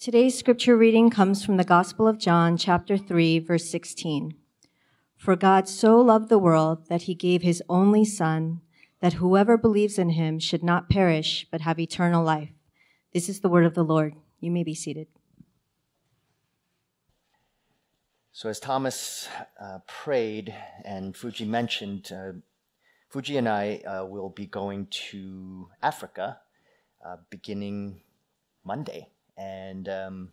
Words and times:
Today's 0.00 0.38
scripture 0.38 0.76
reading 0.76 1.10
comes 1.10 1.44
from 1.44 1.56
the 1.56 1.64
Gospel 1.64 2.06
of 2.06 2.20
John, 2.20 2.56
chapter 2.56 2.96
3, 2.96 3.40
verse 3.40 3.68
16. 3.68 4.32
For 5.16 5.34
God 5.34 5.68
so 5.68 6.00
loved 6.00 6.28
the 6.28 6.38
world 6.38 6.86
that 6.88 7.02
he 7.02 7.16
gave 7.16 7.42
his 7.42 7.64
only 7.68 8.04
Son, 8.04 8.60
that 9.00 9.14
whoever 9.14 9.58
believes 9.58 9.98
in 9.98 10.10
him 10.10 10.38
should 10.38 10.62
not 10.62 10.88
perish, 10.88 11.48
but 11.50 11.62
have 11.62 11.80
eternal 11.80 12.22
life. 12.22 12.50
This 13.12 13.28
is 13.28 13.40
the 13.40 13.48
word 13.48 13.66
of 13.66 13.74
the 13.74 13.82
Lord. 13.82 14.14
You 14.38 14.52
may 14.52 14.62
be 14.62 14.72
seated. 14.72 15.08
So, 18.30 18.48
as 18.48 18.60
Thomas 18.60 19.28
uh, 19.60 19.80
prayed 19.88 20.54
and 20.84 21.16
Fuji 21.16 21.44
mentioned, 21.44 22.12
uh, 22.12 22.34
Fuji 23.08 23.36
and 23.36 23.48
I 23.48 23.78
uh, 23.78 24.04
will 24.04 24.30
be 24.30 24.46
going 24.46 24.86
to 25.10 25.70
Africa 25.82 26.38
uh, 27.04 27.16
beginning 27.30 28.02
Monday. 28.64 29.08
And, 29.38 29.88
um, 29.88 30.28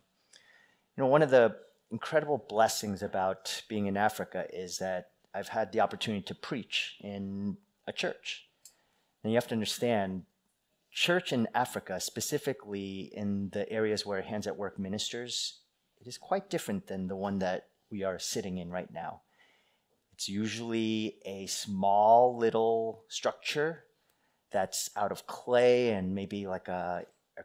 you 0.97 1.03
know, 1.03 1.07
one 1.07 1.21
of 1.21 1.29
the 1.29 1.55
incredible 1.91 2.43
blessings 2.49 3.03
about 3.03 3.61
being 3.69 3.85
in 3.85 3.95
Africa 3.95 4.45
is 4.51 4.79
that 4.79 5.11
I've 5.33 5.49
had 5.49 5.71
the 5.71 5.81
opportunity 5.81 6.23
to 6.23 6.35
preach 6.35 6.95
in 7.01 7.57
a 7.87 7.93
church. 7.93 8.47
And 9.23 9.31
you 9.31 9.37
have 9.37 9.47
to 9.47 9.55
understand, 9.55 10.23
church 10.91 11.33
in 11.33 11.47
Africa, 11.53 11.99
specifically 11.99 13.11
in 13.13 13.49
the 13.51 13.69
areas 13.71 14.05
where 14.05 14.21
Hands 14.21 14.47
at 14.47 14.57
Work 14.57 14.79
ministers, 14.79 15.59
it 15.99 16.07
is 16.07 16.17
quite 16.17 16.49
different 16.49 16.87
than 16.87 17.07
the 17.07 17.15
one 17.15 17.39
that 17.39 17.67
we 17.91 18.03
are 18.03 18.17
sitting 18.17 18.57
in 18.57 18.69
right 18.69 18.91
now. 18.91 19.21
It's 20.13 20.29
usually 20.29 21.17
a 21.25 21.45
small 21.47 22.37
little 22.37 23.03
structure 23.09 23.83
that's 24.51 24.89
out 24.95 25.11
of 25.11 25.27
clay 25.27 25.91
and 25.91 26.15
maybe 26.15 26.47
like 26.47 26.69
a, 26.69 27.05
a 27.37 27.43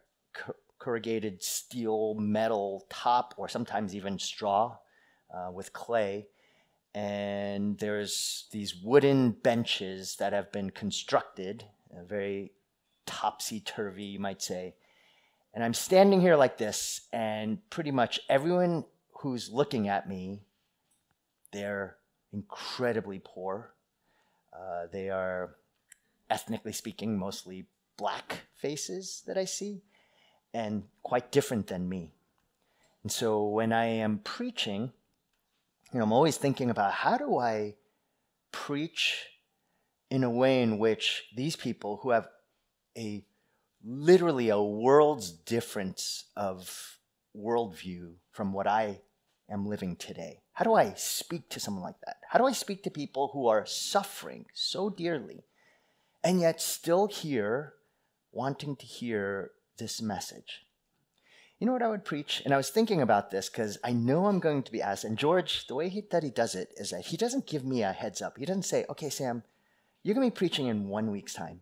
corrugated 0.81 1.43
steel 1.43 2.15
metal 2.15 2.87
top 2.89 3.35
or 3.37 3.47
sometimes 3.47 3.95
even 3.95 4.17
straw 4.17 4.75
uh, 5.31 5.51
with 5.51 5.71
clay. 5.73 6.25
And 6.95 7.77
there's 7.77 8.47
these 8.51 8.75
wooden 8.75 9.31
benches 9.31 10.15
that 10.17 10.33
have 10.33 10.51
been 10.51 10.71
constructed, 10.71 11.65
uh, 11.95 12.03
very 12.03 12.53
topsy 13.05 13.59
turvy, 13.59 14.05
you 14.05 14.19
might 14.19 14.41
say. 14.41 14.73
And 15.53 15.63
I'm 15.63 15.75
standing 15.75 16.19
here 16.19 16.35
like 16.35 16.57
this, 16.57 17.01
and 17.13 17.59
pretty 17.69 17.91
much 17.91 18.19
everyone 18.27 18.85
who's 19.19 19.51
looking 19.51 19.87
at 19.87 20.09
me, 20.09 20.41
they're 21.51 21.97
incredibly 22.33 23.21
poor. 23.23 23.73
Uh, 24.51 24.87
they 24.91 25.09
are, 25.09 25.55
ethnically 26.29 26.73
speaking, 26.73 27.19
mostly 27.19 27.67
black 27.97 28.39
faces 28.55 29.21
that 29.27 29.37
I 29.37 29.45
see 29.45 29.81
and 30.53 30.83
quite 31.03 31.31
different 31.31 31.67
than 31.67 31.87
me. 31.87 32.13
And 33.03 33.11
so 33.11 33.43
when 33.43 33.73
I 33.73 33.85
am 33.85 34.19
preaching, 34.19 34.91
you 35.91 35.99
know, 35.99 36.03
I'm 36.03 36.13
always 36.13 36.37
thinking 36.37 36.69
about 36.69 36.93
how 36.93 37.17
do 37.17 37.37
I 37.37 37.75
preach 38.51 39.27
in 40.09 40.23
a 40.23 40.29
way 40.29 40.61
in 40.61 40.77
which 40.77 41.25
these 41.35 41.55
people 41.55 41.99
who 42.03 42.11
have 42.11 42.27
a 42.97 43.23
literally 43.83 44.49
a 44.49 44.61
world's 44.61 45.31
difference 45.31 46.25
of 46.35 46.97
worldview 47.35 48.13
from 48.31 48.53
what 48.53 48.67
I 48.67 48.99
am 49.49 49.65
living 49.65 49.95
today. 49.95 50.41
How 50.53 50.65
do 50.65 50.73
I 50.73 50.93
speak 50.95 51.49
to 51.49 51.59
someone 51.59 51.83
like 51.83 51.99
that? 52.05 52.17
How 52.29 52.39
do 52.39 52.45
I 52.45 52.51
speak 52.51 52.83
to 52.83 52.91
people 52.91 53.29
who 53.33 53.47
are 53.47 53.65
suffering 53.65 54.45
so 54.53 54.89
dearly 54.89 55.43
and 56.23 56.39
yet 56.39 56.61
still 56.61 57.07
here 57.07 57.73
wanting 58.31 58.75
to 58.75 58.85
hear 58.85 59.51
this 59.81 60.01
message. 60.01 60.63
You 61.59 61.67
know 61.67 61.73
what 61.73 61.83
I 61.83 61.89
would 61.89 62.05
preach? 62.05 62.41
And 62.45 62.53
I 62.53 62.57
was 62.57 62.69
thinking 62.69 63.01
about 63.01 63.31
this 63.31 63.49
because 63.49 63.77
I 63.83 63.91
know 63.91 64.27
I'm 64.27 64.39
going 64.39 64.63
to 64.63 64.71
be 64.71 64.81
asked. 64.81 65.03
And 65.03 65.17
George, 65.17 65.67
the 65.67 65.75
way 65.75 65.89
he, 65.89 66.01
that 66.11 66.23
he 66.23 66.29
does 66.29 66.55
it 66.55 66.69
is 66.77 66.91
that 66.91 67.07
he 67.07 67.17
doesn't 67.17 67.47
give 67.47 67.65
me 67.65 67.83
a 67.83 67.91
heads 67.91 68.21
up. 68.21 68.37
He 68.37 68.45
doesn't 68.45 68.63
say, 68.63 68.85
okay, 68.89 69.09
Sam, 69.09 69.43
you're 70.03 70.15
going 70.15 70.27
to 70.27 70.33
be 70.33 70.37
preaching 70.37 70.67
in 70.67 70.87
one 70.87 71.11
week's 71.11 71.33
time. 71.33 71.61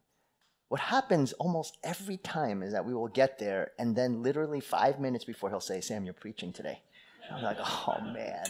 What 0.69 0.79
happens 0.79 1.33
almost 1.33 1.77
every 1.83 2.17
time 2.17 2.61
is 2.61 2.73
that 2.73 2.85
we 2.85 2.93
will 2.93 3.07
get 3.07 3.39
there, 3.39 3.71
and 3.79 3.95
then 3.95 4.21
literally 4.21 4.59
five 4.59 4.99
minutes 4.99 5.25
before 5.25 5.49
he'll 5.49 5.59
say, 5.59 5.81
Sam, 5.81 6.05
you're 6.05 6.13
preaching 6.13 6.53
today. 6.53 6.81
I'm 7.31 7.43
like, 7.43 7.57
oh 7.59 7.97
man. 8.13 8.45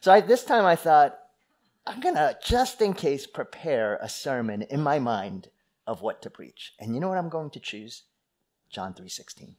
So 0.00 0.10
I, 0.10 0.20
this 0.22 0.44
time 0.44 0.64
I 0.64 0.76
thought, 0.76 1.18
I'm 1.86 2.00
going 2.00 2.14
to, 2.14 2.36
just 2.44 2.80
in 2.80 2.94
case, 2.94 3.26
prepare 3.26 3.98
a 4.00 4.08
sermon 4.08 4.62
in 4.62 4.80
my 4.80 4.98
mind 4.98 5.48
of 5.86 6.02
what 6.02 6.22
to 6.22 6.30
preach. 6.30 6.74
And 6.78 6.94
you 6.94 7.00
know 7.00 7.08
what 7.08 7.18
I'm 7.18 7.28
going 7.28 7.50
to 7.50 7.60
choose? 7.60 8.02
John 8.70 8.94
3:16. 8.94 9.56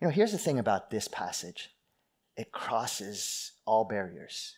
You 0.00 0.08
know, 0.08 0.10
here's 0.10 0.32
the 0.32 0.38
thing 0.38 0.58
about 0.58 0.90
this 0.90 1.06
passage. 1.06 1.76
It 2.36 2.50
crosses 2.50 3.52
all 3.66 3.84
barriers. 3.84 4.56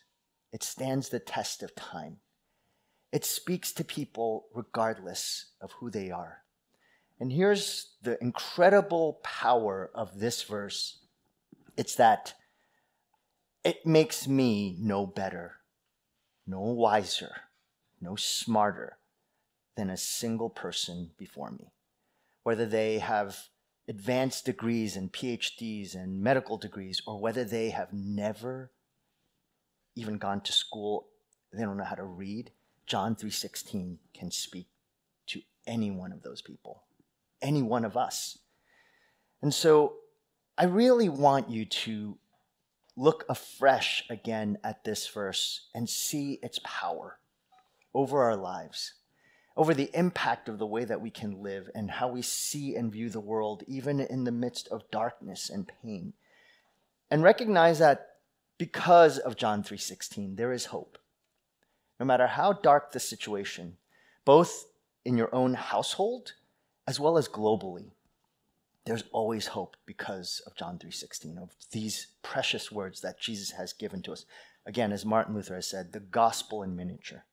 It 0.51 0.63
stands 0.63 1.09
the 1.09 1.19
test 1.19 1.61
of 1.61 1.75
time. 1.75 2.21
It 3.11 3.25
speaks 3.25 3.71
to 3.73 3.83
people 3.83 4.47
regardless 4.53 5.51
of 5.61 5.73
who 5.73 5.89
they 5.89 6.09
are. 6.09 6.43
And 7.19 7.31
here's 7.31 7.95
the 8.01 8.21
incredible 8.21 9.19
power 9.23 9.91
of 9.93 10.19
this 10.19 10.43
verse. 10.43 10.99
It's 11.75 11.95
that 11.95 12.33
it 13.63 13.85
makes 13.85 14.27
me 14.27 14.77
no 14.79 15.05
better, 15.05 15.57
no 16.45 16.61
wiser, 16.61 17.35
no 17.99 18.15
smarter 18.15 18.97
than 19.75 19.89
a 19.89 19.97
single 19.97 20.49
person 20.49 21.11
before 21.17 21.51
me 21.51 21.73
whether 22.47 22.65
they 22.65 22.99
have 22.99 23.49
advanced 23.89 24.45
degrees 24.45 24.95
and 24.95 25.11
PhDs 25.11 25.93
and 25.95 26.21
medical 26.21 26.57
degrees, 26.57 27.01
or 27.05 27.19
whether 27.19 27.43
they 27.43 27.71
have 27.71 27.91
never 27.91 28.71
even 29.95 30.17
gone 30.17 30.39
to 30.39 30.53
school, 30.53 31.09
they 31.51 31.63
don't 31.63 31.75
know 31.75 31.83
how 31.83 31.95
to 31.95 32.05
read, 32.05 32.53
John 32.85 33.17
3:16 33.17 33.99
can 34.13 34.31
speak 34.31 34.69
to 35.25 35.41
any 35.65 35.91
one 35.91 36.13
of 36.13 36.23
those 36.23 36.41
people, 36.41 36.85
any 37.41 37.61
one 37.61 37.83
of 37.83 37.97
us. 37.97 38.37
And 39.41 39.53
so 39.53 39.97
I 40.57 40.63
really 40.63 41.09
want 41.09 41.49
you 41.49 41.65
to 41.65 42.17
look 42.95 43.25
afresh 43.27 44.09
again 44.09 44.57
at 44.63 44.85
this 44.85 45.05
verse 45.05 45.67
and 45.75 45.89
see 45.89 46.39
its 46.41 46.61
power 46.63 47.19
over 47.93 48.23
our 48.23 48.37
lives 48.37 48.93
over 49.57 49.73
the 49.73 49.89
impact 49.95 50.47
of 50.47 50.59
the 50.59 50.67
way 50.67 50.85
that 50.85 51.01
we 51.01 51.09
can 51.09 51.41
live 51.41 51.67
and 51.73 51.89
how 51.89 52.07
we 52.07 52.21
see 52.21 52.75
and 52.75 52.91
view 52.91 53.09
the 53.09 53.19
world, 53.19 53.63
even 53.67 53.99
in 53.99 54.23
the 54.23 54.31
midst 54.31 54.67
of 54.67 54.89
darkness 54.91 55.49
and 55.49 55.69
pain. 55.81 56.13
And 57.09 57.23
recognize 57.23 57.79
that 57.79 58.17
because 58.59 59.17
of 59.17 59.35
John 59.35 59.63
3:16, 59.63 60.35
there 60.35 60.53
is 60.53 60.65
hope. 60.65 60.99
No 61.99 62.05
matter 62.05 62.27
how 62.27 62.53
dark 62.53 62.91
the 62.91 62.99
situation, 62.99 63.77
both 64.25 64.67
in 65.03 65.17
your 65.17 65.33
own 65.33 65.55
household 65.55 66.33
as 66.85 66.99
well 66.99 67.17
as 67.17 67.27
globally, 67.27 67.93
there's 68.85 69.03
always 69.11 69.47
hope 69.47 69.75
because 69.85 70.39
of 70.45 70.55
John 70.55 70.77
3:16 70.77 71.37
of 71.37 71.55
these 71.71 72.07
precious 72.21 72.71
words 72.71 73.01
that 73.01 73.19
Jesus 73.19 73.51
has 73.51 73.73
given 73.73 74.03
to 74.03 74.13
us. 74.13 74.25
Again, 74.67 74.91
as 74.91 75.03
Martin 75.03 75.33
Luther 75.33 75.55
has 75.55 75.67
said, 75.67 75.93
the 75.93 75.99
gospel 75.99 76.61
in 76.61 76.75
miniature. 76.75 77.25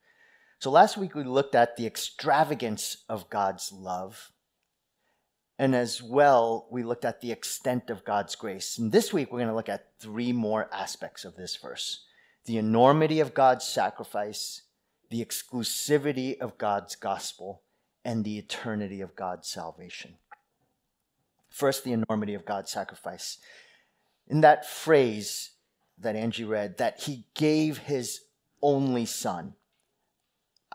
So 0.65 0.71
last 0.71 0.97
week 0.97 1.15
we 1.15 1.25
looked 1.25 1.55
at 1.55 1.77
the 1.77 1.85
extravagance 1.85 3.05
of 3.07 3.29
God's 3.29 3.71
love. 3.71 4.33
And 5.59 5.75
as 5.75 6.03
well, 6.03 6.69
we 6.71 6.83
looked 6.83 7.05
at 7.05 7.21
the 7.21 7.33
extent 7.33 7.91
of 7.91 8.03
God's 8.03 8.35
grace. 8.35 8.79
And 8.79 8.91
this 8.91 9.13
week 9.13 9.31
we're 9.31 9.41
going 9.41 9.51
to 9.51 9.55
look 9.55 9.69
at 9.69 9.91
three 9.99 10.33
more 10.33 10.71
aspects 10.73 11.27
of 11.27 11.37
this 11.37 11.55
verse 11.55 12.07
the 12.47 12.57
enormity 12.57 13.21
of 13.21 13.35
God's 13.35 13.67
sacrifice, 13.67 14.63
the 15.11 15.23
exclusivity 15.23 16.39
of 16.39 16.57
God's 16.57 16.97
gospel, 16.97 17.61
and 18.03 18.25
the 18.25 18.39
eternity 18.39 19.03
of 19.03 19.15
God's 19.15 19.47
salvation. 19.47 20.15
First, 21.51 21.85
the 21.85 21.93
enormity 21.93 22.33
of 22.33 22.47
God's 22.47 22.71
sacrifice. 22.71 23.37
In 24.29 24.41
that 24.41 24.67
phrase 24.67 25.51
that 25.99 26.17
Angie 26.17 26.45
read, 26.45 26.79
that 26.79 27.03
he 27.03 27.27
gave 27.35 27.77
his 27.77 28.23
only 28.63 29.05
son. 29.05 29.57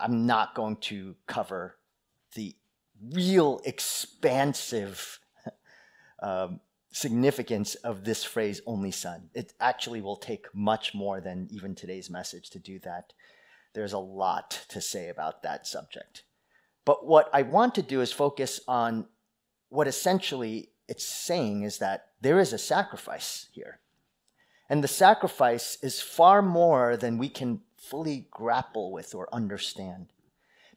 I'm 0.00 0.26
not 0.26 0.54
going 0.54 0.76
to 0.76 1.14
cover 1.26 1.76
the 2.34 2.54
real 3.12 3.60
expansive 3.64 5.18
um, 6.22 6.60
significance 6.92 7.74
of 7.76 8.04
this 8.04 8.24
phrase, 8.24 8.60
only 8.66 8.90
son. 8.90 9.30
It 9.34 9.52
actually 9.60 10.00
will 10.00 10.16
take 10.16 10.46
much 10.54 10.94
more 10.94 11.20
than 11.20 11.48
even 11.50 11.74
today's 11.74 12.10
message 12.10 12.50
to 12.50 12.58
do 12.58 12.78
that. 12.80 13.12
There's 13.74 13.92
a 13.92 13.98
lot 13.98 14.64
to 14.68 14.80
say 14.80 15.08
about 15.08 15.42
that 15.42 15.66
subject. 15.66 16.24
But 16.84 17.06
what 17.06 17.30
I 17.32 17.42
want 17.42 17.74
to 17.76 17.82
do 17.82 18.00
is 18.00 18.12
focus 18.12 18.60
on 18.66 19.06
what 19.68 19.86
essentially 19.86 20.70
it's 20.88 21.04
saying 21.04 21.62
is 21.62 21.78
that 21.78 22.06
there 22.20 22.40
is 22.40 22.52
a 22.52 22.58
sacrifice 22.58 23.46
here. 23.52 23.78
And 24.68 24.82
the 24.82 24.88
sacrifice 24.88 25.78
is 25.82 26.00
far 26.00 26.42
more 26.42 26.96
than 26.96 27.18
we 27.18 27.28
can 27.28 27.60
fully 27.80 28.28
grapple 28.30 28.92
with 28.92 29.14
or 29.14 29.32
understand. 29.34 30.12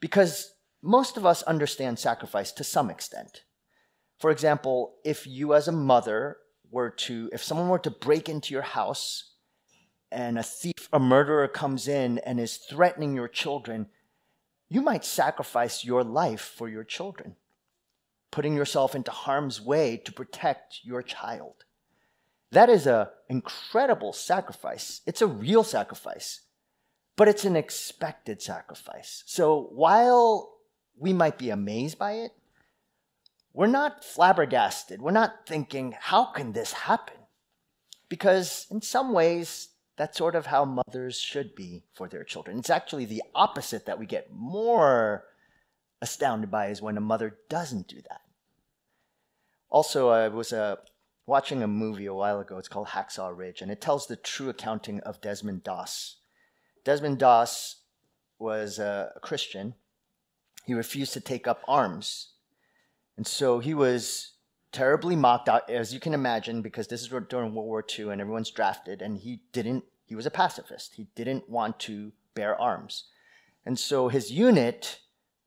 Because 0.00 0.54
most 0.82 1.16
of 1.16 1.24
us 1.24 1.42
understand 1.44 1.98
sacrifice 1.98 2.52
to 2.52 2.64
some 2.64 2.90
extent. 2.90 3.44
For 4.18 4.30
example, 4.30 4.96
if 5.04 5.26
you 5.26 5.54
as 5.54 5.68
a 5.68 5.72
mother 5.72 6.38
were 6.70 6.90
to, 6.90 7.30
if 7.32 7.42
someone 7.42 7.68
were 7.68 7.78
to 7.80 7.90
break 7.90 8.28
into 8.28 8.52
your 8.52 8.62
house 8.62 9.32
and 10.10 10.38
a 10.38 10.42
thief, 10.42 10.88
a 10.92 10.98
murderer 10.98 11.48
comes 11.48 11.88
in 11.88 12.18
and 12.18 12.40
is 12.40 12.56
threatening 12.56 13.14
your 13.14 13.28
children, 13.28 13.86
you 14.68 14.80
might 14.80 15.04
sacrifice 15.04 15.84
your 15.84 16.02
life 16.02 16.40
for 16.56 16.68
your 16.68 16.84
children, 16.84 17.36
putting 18.30 18.54
yourself 18.54 18.94
into 18.94 19.10
harm's 19.10 19.60
way 19.60 19.96
to 19.96 20.12
protect 20.12 20.80
your 20.82 21.02
child. 21.02 21.64
That 22.50 22.68
is 22.68 22.86
an 22.86 23.06
incredible 23.28 24.12
sacrifice. 24.12 25.00
It's 25.06 25.22
a 25.22 25.26
real 25.26 25.64
sacrifice, 25.64 26.40
but 27.16 27.28
it's 27.28 27.44
an 27.44 27.56
expected 27.56 28.42
sacrifice. 28.42 29.22
So 29.26 29.68
while 29.72 30.56
we 30.96 31.12
might 31.12 31.38
be 31.38 31.50
amazed 31.50 31.98
by 31.98 32.12
it, 32.12 32.32
we're 33.52 33.66
not 33.66 34.04
flabbergasted. 34.04 35.00
We're 35.00 35.12
not 35.12 35.46
thinking, 35.46 35.94
how 35.98 36.26
can 36.26 36.52
this 36.52 36.72
happen? 36.72 37.16
Because 38.08 38.66
in 38.70 38.82
some 38.82 39.12
ways, 39.12 39.68
that's 39.96 40.18
sort 40.18 40.34
of 40.34 40.46
how 40.46 40.64
mothers 40.64 41.18
should 41.18 41.54
be 41.54 41.84
for 41.92 42.08
their 42.08 42.24
children. 42.24 42.58
It's 42.58 42.70
actually 42.70 43.04
the 43.04 43.22
opposite 43.34 43.86
that 43.86 43.98
we 43.98 44.06
get 44.06 44.32
more 44.32 45.24
astounded 46.02 46.50
by 46.50 46.66
is 46.66 46.82
when 46.82 46.96
a 46.96 47.00
mother 47.00 47.38
doesn't 47.48 47.88
do 47.88 48.02
that. 48.08 48.20
Also, 49.70 50.08
I 50.08 50.28
was 50.28 50.52
uh, 50.52 50.76
watching 51.26 51.62
a 51.62 51.68
movie 51.68 52.06
a 52.06 52.14
while 52.14 52.40
ago. 52.40 52.58
It's 52.58 52.68
called 52.68 52.88
Hacksaw 52.88 53.36
Ridge, 53.36 53.62
and 53.62 53.70
it 53.70 53.80
tells 53.80 54.06
the 54.06 54.16
true 54.16 54.48
accounting 54.48 55.00
of 55.00 55.20
Desmond 55.20 55.62
Doss. 55.62 56.16
Desmond 56.84 57.18
Doss 57.18 57.76
was 58.38 58.78
a 58.78 59.12
Christian. 59.22 59.74
He 60.64 60.74
refused 60.74 61.12
to 61.14 61.20
take 61.20 61.46
up 61.46 61.62
arms. 61.66 62.32
And 63.16 63.26
so 63.26 63.58
he 63.58 63.74
was 63.74 64.32
terribly 64.72 65.16
mocked 65.16 65.48
out, 65.48 65.70
as 65.70 65.94
you 65.94 66.00
can 66.00 66.14
imagine, 66.14 66.60
because 66.60 66.88
this 66.88 67.00
is 67.00 67.08
during 67.08 67.54
World 67.54 67.68
War 67.68 67.84
II 67.98 68.10
and 68.10 68.20
everyone's 68.20 68.50
drafted, 68.50 69.02
and 69.02 69.18
he 69.18 69.40
didn't, 69.52 69.84
he 70.04 70.14
was 70.14 70.26
a 70.26 70.30
pacifist. 70.30 70.94
He 70.94 71.06
didn't 71.14 71.48
want 71.48 71.78
to 71.80 72.12
bear 72.34 72.60
arms. 72.60 73.04
And 73.64 73.78
so 73.78 74.08
his 74.08 74.32
unit 74.32 75.00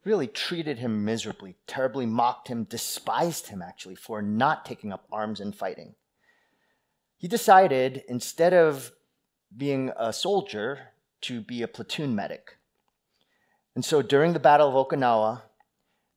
really 0.03 0.27
treated 0.27 0.79
him 0.79 1.03
miserably, 1.03 1.55
terribly 1.67 2.05
mocked 2.05 2.47
him, 2.47 2.63
despised 2.63 3.47
him 3.47 3.61
actually 3.61 3.95
for 3.95 4.21
not 4.21 4.65
taking 4.65 4.93
up 4.93 5.05
arms 5.11 5.41
and 5.41 5.53
fighting. 5.53 5.95
He 7.17 7.27
decided, 7.27 8.03
instead 8.07 8.53
of 8.53 8.93
being 9.55 9.91
a 9.97 10.13
soldier, 10.13 10.93
to 11.21 11.41
be 11.41 11.61
a 11.61 11.67
platoon 11.67 12.15
medic. 12.15 12.57
And 13.75 13.83
so 13.85 14.01
during 14.01 14.33
the 14.33 14.39
Battle 14.39 14.67
of 14.69 14.87
Okinawa, 14.87 15.41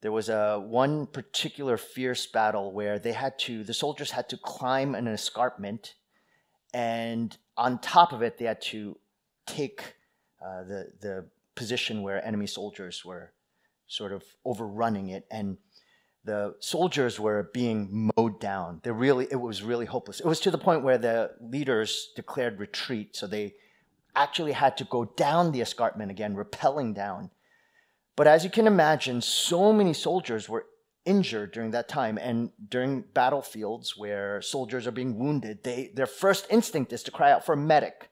there 0.01 0.13
was 0.13 0.29
a 0.29 0.59
one 0.59 1.07
particular 1.07 1.77
fierce 1.77 2.27
battle 2.27 2.73
where 2.73 2.99
they 2.99 3.13
had 3.13 3.39
to 3.41 3.65
the 3.65 3.75
soldiers 3.75 4.11
had 4.11 4.29
to 4.31 4.37
climb 4.37 4.95
an 4.95 5.07
escarpment 5.07 5.95
and 6.73 7.37
on 7.57 7.79
top 7.79 8.13
of 8.13 8.23
it 8.23 8.39
they 8.39 8.45
had 8.45 8.63
to 8.63 8.97
take 9.47 9.95
uh, 10.45 10.63
the 10.65 10.93
the 11.01 11.27
position 11.55 12.03
where 12.03 12.25
enemy 12.25 12.47
soldiers 12.47 13.05
were 13.05 13.33
sort 13.87 14.13
of 14.13 14.23
overrunning 14.45 15.09
it 15.09 15.27
and 15.31 15.59
the 16.25 16.55
soldiers 16.61 17.19
were 17.19 17.51
being 17.53 18.11
mowed 18.17 18.41
down 18.41 18.81
they 18.83 18.91
really 18.91 19.27
it 19.31 19.41
was 19.41 19.63
really 19.63 19.87
hopeless 19.87 20.21
it 20.21 20.27
was 20.27 20.41
to 20.41 20.51
the 20.51 20.59
point 20.59 20.83
where 20.83 20.99
the 20.99 21.31
leaders 21.41 22.13
declared 22.17 22.59
retreat 22.59 23.17
so 23.17 23.27
they 23.27 23.55
actually 24.15 24.53
had 24.53 24.77
to 24.77 24.85
go 24.85 25.05
down 25.05 25.53
the 25.53 25.61
escarpment 25.61 26.11
again 26.11 26.35
rappelling 26.35 26.95
down 26.95 27.31
but 28.21 28.27
as 28.27 28.45
you 28.45 28.51
can 28.51 28.67
imagine, 28.67 29.23
so 29.23 29.73
many 29.73 29.95
soldiers 29.95 30.47
were 30.47 30.67
injured 31.07 31.53
during 31.53 31.71
that 31.71 31.89
time. 31.89 32.19
And 32.19 32.51
during 32.69 33.05
battlefields 33.15 33.97
where 33.97 34.43
soldiers 34.43 34.87
are 34.87 34.93
being 34.93 35.19
wounded, 35.19 35.65
they, 35.65 35.91
their 35.95 36.05
first 36.05 36.47
instinct 36.51 36.93
is 36.93 37.03
to 37.05 37.11
cry 37.11 37.33
out 37.33 37.47
for 37.47 37.55
a 37.55 37.57
medic. 37.57 38.11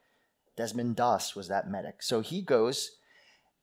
Desmond 0.57 0.97
Doss 0.97 1.37
was 1.37 1.49
that 1.49 1.71
medic. 1.71 2.03
So 2.03 2.23
he 2.23 2.41
goes, 2.41 2.93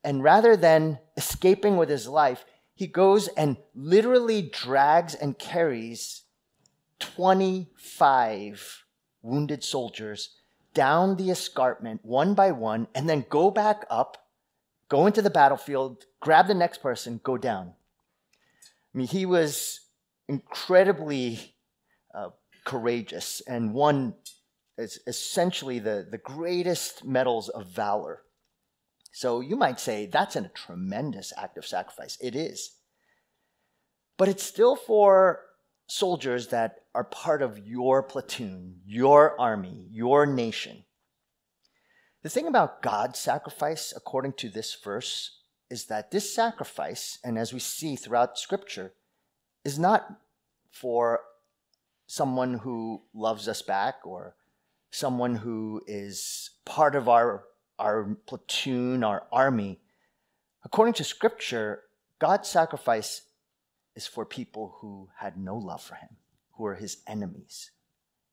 and 0.04 0.22
rather 0.22 0.56
than 0.56 1.00
escaping 1.16 1.76
with 1.76 1.88
his 1.88 2.06
life, 2.06 2.44
he 2.76 2.86
goes 2.86 3.26
and 3.28 3.56
literally 3.74 4.42
drags 4.42 5.16
and 5.16 5.36
carries 5.36 6.22
25 7.00 8.84
wounded 9.20 9.64
soldiers 9.64 10.35
down 10.76 11.16
the 11.16 11.30
escarpment 11.30 12.04
one 12.04 12.34
by 12.34 12.52
one 12.52 12.86
and 12.94 13.08
then 13.08 13.24
go 13.28 13.50
back 13.50 13.84
up 13.90 14.26
go 14.88 15.06
into 15.06 15.22
the 15.22 15.30
battlefield, 15.30 16.04
grab 16.20 16.46
the 16.46 16.54
next 16.54 16.78
person, 16.78 17.20
go 17.22 17.36
down. 17.36 17.72
I 18.94 18.98
mean, 18.98 19.08
he 19.08 19.26
was 19.26 19.80
incredibly 20.28 21.54
uh, 22.14 22.30
courageous 22.64 23.42
and 23.46 23.74
won 23.74 24.14
essentially 24.78 25.78
the, 25.78 26.06
the 26.10 26.18
greatest 26.18 27.04
medals 27.04 27.48
of 27.48 27.66
valor. 27.66 28.22
So 29.12 29.40
you 29.40 29.56
might 29.56 29.80
say 29.80 30.06
that's 30.06 30.36
a 30.36 30.50
tremendous 30.54 31.32
act 31.36 31.56
of 31.56 31.66
sacrifice. 31.66 32.18
It 32.20 32.36
is. 32.36 32.72
But 34.18 34.28
it's 34.28 34.42
still 34.42 34.76
for 34.76 35.40
soldiers 35.86 36.48
that 36.48 36.80
are 36.94 37.04
part 37.04 37.42
of 37.42 37.66
your 37.66 38.02
platoon, 38.02 38.80
your 38.84 39.38
army, 39.40 39.86
your 39.90 40.26
nation. 40.26 40.84
The 42.22 42.28
thing 42.28 42.48
about 42.48 42.82
God's 42.82 43.18
sacrifice, 43.18 43.92
according 43.96 44.32
to 44.34 44.48
this 44.48 44.76
verse, 44.82 45.38
is 45.70 45.86
that 45.86 46.10
this 46.10 46.34
sacrifice, 46.34 47.18
and 47.22 47.38
as 47.38 47.52
we 47.52 47.60
see 47.60 47.96
throughout 47.96 48.38
Scripture, 48.38 48.92
is 49.64 49.78
not 49.78 50.20
for 50.70 51.20
someone 52.06 52.54
who 52.54 53.02
loves 53.14 53.48
us 53.48 53.62
back 53.62 53.96
or 54.04 54.34
someone 54.90 55.36
who 55.36 55.82
is 55.86 56.50
part 56.64 56.94
of 56.94 57.08
our, 57.08 57.44
our 57.78 58.16
platoon, 58.26 59.04
our 59.04 59.24
army. 59.32 59.80
According 60.64 60.94
to 60.94 61.04
Scripture, 61.04 61.82
God's 62.18 62.48
sacrifice 62.48 63.22
is 63.96 64.06
for 64.06 64.24
people 64.24 64.76
who 64.80 65.08
had 65.18 65.36
no 65.36 65.56
love 65.56 65.82
for 65.82 65.96
him, 65.96 66.10
who 66.52 66.66
are 66.66 66.76
his 66.76 66.98
enemies, 67.06 67.70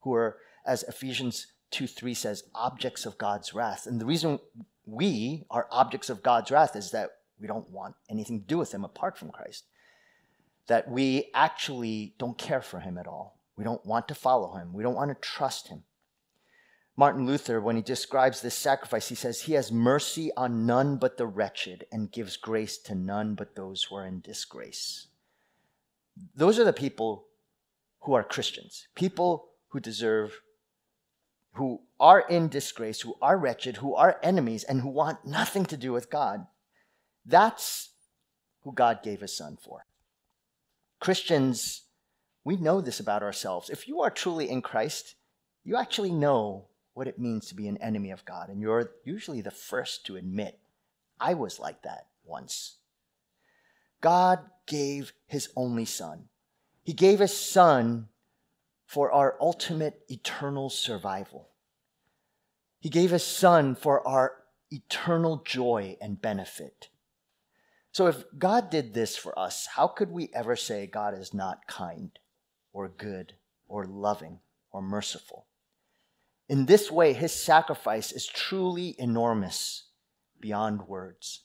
who 0.02 0.14
are, 0.14 0.38
as 0.66 0.84
Ephesians 0.84 1.48
2 1.72 1.88
3 1.88 2.14
says, 2.14 2.44
objects 2.54 3.06
of 3.06 3.18
God's 3.18 3.54
wrath. 3.54 3.88
And 3.88 4.00
the 4.00 4.06
reason 4.06 4.40
we 4.86 5.46
are 5.50 5.68
objects 5.72 6.10
of 6.10 6.22
God's 6.22 6.52
wrath 6.52 6.76
is 6.76 6.92
that 6.92 7.12
we 7.40 7.48
don't 7.48 7.70
want 7.70 7.96
anything 8.10 8.42
to 8.42 8.46
do 8.46 8.58
with 8.58 8.74
Him 8.74 8.84
apart 8.84 9.18
from 9.18 9.32
Christ. 9.32 9.64
That 10.68 10.90
we 10.90 11.30
actually 11.34 12.14
don't 12.20 12.38
care 12.38 12.62
for 12.62 12.80
Him 12.80 12.98
at 12.98 13.08
all. 13.08 13.40
We 13.58 13.64
don't 13.64 13.86
want 13.86 14.08
to 14.10 14.16
follow 14.16 14.56
Him. 14.56 14.74
We 14.74 14.84
don't 14.84 14.96
want 14.96 15.10
to 15.10 15.28
trust 15.28 15.70
Him. 15.70 15.84
Martin 16.96 17.26
Luther, 17.26 17.60
when 17.60 17.76
he 17.76 17.82
describes 17.82 18.42
this 18.42 18.54
sacrifice, 18.54 19.10
he 19.10 19.16
says, 19.16 19.42
He 19.42 19.54
has 19.54 19.72
mercy 19.72 20.32
on 20.38 20.68
none 20.68 20.98
but 20.98 21.18
the 21.18 21.26
wretched 21.26 21.86
and 21.92 22.12
gives 22.12 22.38
grace 22.38 22.78
to 22.78 22.94
none 22.94 23.34
but 23.34 23.56
those 23.56 23.84
who 23.84 23.96
are 23.96 24.06
in 24.06 24.20
disgrace. 24.20 25.08
Those 26.36 26.60
are 26.60 26.64
the 26.64 26.74
people 26.74 27.26
who 28.02 28.14
are 28.14 28.24
Christians, 28.24 28.88
people 28.96 29.50
who 29.70 29.80
deserve 29.80 30.42
who 31.54 31.82
are 32.00 32.22
in 32.22 32.50
disgrace, 32.50 33.02
who 33.02 33.16
are 33.22 33.38
wretched, 33.38 33.78
who 33.78 33.96
are 33.96 34.20
enemies, 34.24 34.64
and 34.64 34.82
who 34.82 34.90
want 34.90 35.26
nothing 35.26 35.66
to 35.66 35.78
do 35.78 35.94
with 35.94 36.10
God. 36.10 36.48
That's 37.26 37.92
who 38.62 38.74
God 38.74 39.04
gave 39.04 39.22
his 39.22 39.36
son 39.36 39.58
for. 39.64 39.86
Christians, 41.00 41.84
we 42.44 42.58
know 42.58 42.82
this 42.82 43.00
about 43.00 43.24
ourselves. 43.24 43.70
If 43.70 43.88
you 43.88 44.02
are 44.02 44.10
truly 44.10 44.50
in 44.50 44.62
Christ, 44.62 45.16
you 45.64 45.78
actually 45.78 46.12
know 46.12 46.66
what 46.94 47.08
it 47.08 47.20
means 47.20 47.48
to 47.48 47.56
be 47.56 47.68
an 47.68 47.78
enemy 47.78 48.12
of 48.12 48.26
God, 48.26 48.50
and 48.50 48.62
you're 48.62 48.92
usually 49.06 49.42
the 49.42 49.52
first 49.52 50.06
to 50.08 50.16
admit, 50.16 50.60
I 51.20 51.34
was 51.34 51.60
like 51.60 51.84
that 51.84 52.08
once. 52.26 52.78
God 54.04 54.40
gave 54.68 55.14
his 55.28 55.50
only 55.56 55.86
son. 55.86 56.26
He 56.84 56.92
gave 56.92 57.20
his 57.20 57.36
son 57.36 58.10
for 58.86 59.10
our 59.14 59.38
ultimate 59.40 60.02
eternal 60.10 60.70
survival. 60.70 61.48
He 62.82 62.90
gave 62.90 63.12
his 63.12 63.24
son 63.24 63.76
for 63.76 64.06
our 64.06 64.34
eternal 64.70 65.38
joy 65.46 65.96
and 66.02 66.22
benefit. 66.22 66.90
So, 67.94 68.08
if 68.08 68.26
God 68.38 68.70
did 68.70 68.94
this 68.94 69.16
for 69.16 69.38
us, 69.40 69.68
how 69.68 69.88
could 69.88 70.12
we 70.12 70.30
ever 70.34 70.58
say 70.58 70.86
God 70.86 71.18
is 71.18 71.34
not 71.34 71.66
kind 71.68 72.12
or 72.74 72.90
good 72.90 73.34
or 73.70 73.86
loving 73.86 74.40
or 74.72 74.82
merciful? 74.82 75.46
In 76.50 76.66
this 76.66 76.92
way, 76.92 77.14
his 77.14 77.34
sacrifice 77.34 78.12
is 78.12 78.28
truly 78.28 78.96
enormous 79.00 79.84
beyond 80.42 80.90
words. 80.90 81.44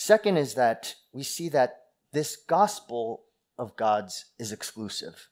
Second 0.00 0.36
is 0.36 0.54
that 0.54 0.94
we 1.18 1.24
see 1.24 1.50
that 1.50 1.82
this 2.12 2.36
gospel 2.36 3.24
of 3.58 3.76
God's 3.76 4.26
is 4.38 4.52
exclusive 4.52 5.28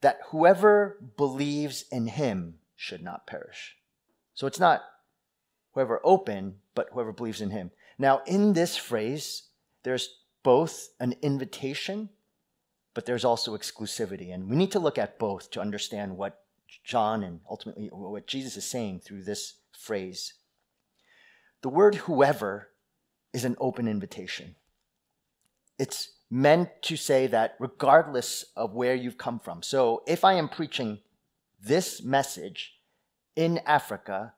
that 0.00 0.20
whoever 0.28 0.98
believes 1.16 1.86
in 1.90 2.06
him 2.06 2.56
should 2.76 3.02
not 3.02 3.26
perish. 3.26 3.76
So 4.34 4.46
it's 4.46 4.60
not 4.60 4.82
whoever 5.72 6.00
open, 6.04 6.56
but 6.74 6.88
whoever 6.92 7.10
believes 7.10 7.40
in 7.40 7.50
him. 7.50 7.70
Now, 7.98 8.20
in 8.26 8.52
this 8.52 8.76
phrase, 8.76 9.44
there's 9.82 10.08
both 10.42 10.90
an 11.00 11.14
invitation 11.22 12.10
but 12.94 13.06
there's 13.06 13.24
also 13.24 13.56
exclusivity. 13.56 14.32
And 14.32 14.48
we 14.48 14.56
need 14.56 14.70
to 14.72 14.78
look 14.78 14.98
at 14.98 15.18
both 15.18 15.50
to 15.50 15.60
understand 15.60 16.16
what 16.16 16.44
John 16.84 17.24
and 17.24 17.40
ultimately 17.50 17.88
what 17.88 18.26
Jesus 18.26 18.56
is 18.56 18.64
saying 18.64 19.00
through 19.00 19.24
this 19.24 19.54
phrase. 19.76 20.34
The 21.62 21.68
word 21.68 21.96
whoever 21.96 22.68
is 23.34 23.44
an 23.44 23.56
open 23.60 23.86
invitation. 23.86 24.54
It's 25.78 26.12
meant 26.30 26.70
to 26.82 26.96
say 26.96 27.26
that 27.26 27.56
regardless 27.58 28.46
of 28.56 28.72
where 28.72 28.94
you've 28.94 29.18
come 29.18 29.38
from. 29.38 29.62
So 29.62 30.02
if 30.06 30.24
I 30.24 30.34
am 30.34 30.48
preaching 30.48 31.00
this 31.60 32.02
message 32.02 32.80
in 33.36 33.60
Africa 33.66 34.32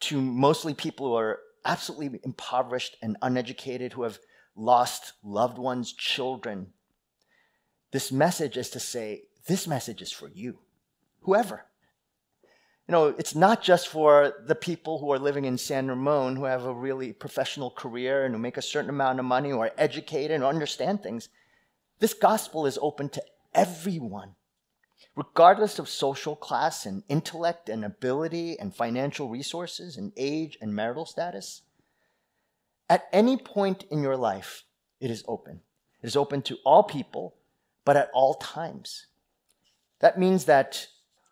to 0.00 0.20
mostly 0.20 0.72
people 0.72 1.08
who 1.08 1.14
are 1.14 1.40
absolutely 1.64 2.20
impoverished 2.24 2.96
and 3.02 3.16
uneducated, 3.20 3.92
who 3.92 4.04
have 4.04 4.18
lost 4.54 5.12
loved 5.22 5.58
ones, 5.58 5.92
children, 5.92 6.68
this 7.90 8.12
message 8.12 8.56
is 8.56 8.70
to 8.70 8.80
say, 8.80 9.22
this 9.46 9.66
message 9.66 10.00
is 10.00 10.12
for 10.12 10.28
you, 10.28 10.58
whoever. 11.20 11.64
You 12.88 12.92
know, 12.92 13.08
it's 13.18 13.34
not 13.34 13.62
just 13.62 13.88
for 13.88 14.32
the 14.46 14.54
people 14.54 14.98
who 14.98 15.12
are 15.12 15.18
living 15.18 15.44
in 15.44 15.58
San 15.58 15.88
Ramon 15.88 16.36
who 16.36 16.44
have 16.44 16.64
a 16.64 16.72
really 16.72 17.12
professional 17.12 17.70
career 17.70 18.24
and 18.24 18.34
who 18.34 18.40
make 18.40 18.56
a 18.56 18.62
certain 18.62 18.88
amount 18.88 19.18
of 19.18 19.26
money 19.26 19.52
or 19.52 19.66
are 19.66 19.72
educated 19.76 20.30
and 20.30 20.42
understand 20.42 21.02
things. 21.02 21.28
This 21.98 22.14
gospel 22.14 22.64
is 22.64 22.78
open 22.80 23.10
to 23.10 23.22
everyone, 23.54 24.36
regardless 25.14 25.78
of 25.78 25.86
social 25.86 26.34
class 26.34 26.86
and 26.86 27.02
intellect 27.10 27.68
and 27.68 27.84
ability 27.84 28.58
and 28.58 28.74
financial 28.74 29.28
resources 29.28 29.98
and 29.98 30.10
age 30.16 30.56
and 30.62 30.74
marital 30.74 31.04
status. 31.04 31.60
At 32.88 33.06
any 33.12 33.36
point 33.36 33.84
in 33.90 34.02
your 34.02 34.16
life, 34.16 34.64
it 34.98 35.10
is 35.10 35.24
open. 35.28 35.60
It 36.02 36.06
is 36.06 36.16
open 36.16 36.40
to 36.42 36.56
all 36.64 36.84
people 36.84 37.34
but 37.84 37.98
at 37.98 38.10
all 38.14 38.34
times. 38.34 39.08
That 39.98 40.18
means 40.18 40.46
that 40.46 40.86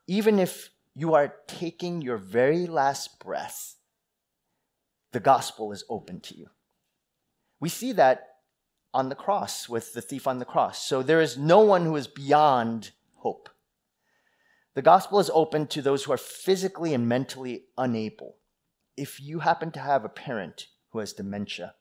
even 0.06 0.38
if 0.38 0.70
you 0.96 1.14
are 1.14 1.34
taking 1.46 2.00
your 2.00 2.16
very 2.16 2.66
last 2.66 3.20
breath, 3.20 3.76
the 5.12 5.20
gospel 5.20 5.70
is 5.70 5.84
open 5.90 6.20
to 6.20 6.36
you. 6.36 6.46
We 7.60 7.68
see 7.68 7.92
that 7.92 8.26
on 8.94 9.08
the 9.08 9.14
cross 9.14 9.68
with 9.68 9.92
the 9.92 10.00
thief 10.00 10.26
on 10.26 10.38
the 10.38 10.44
cross. 10.44 10.82
So 10.82 11.02
there 11.02 11.20
is 11.20 11.36
no 11.36 11.60
one 11.60 11.84
who 11.84 11.96
is 11.96 12.06
beyond 12.06 12.92
hope. 13.16 13.50
The 14.74 14.82
gospel 14.82 15.20
is 15.20 15.30
open 15.32 15.66
to 15.68 15.82
those 15.82 16.04
who 16.04 16.12
are 16.12 16.18
physically 16.18 16.94
and 16.94 17.08
mentally 17.08 17.66
unable. 17.76 18.36
If 18.96 19.20
you 19.20 19.40
happen 19.40 19.70
to 19.72 19.80
have 19.80 20.04
a 20.04 20.08
parent 20.08 20.68
who 20.90 21.00
has 21.00 21.12
dementia 21.12 21.74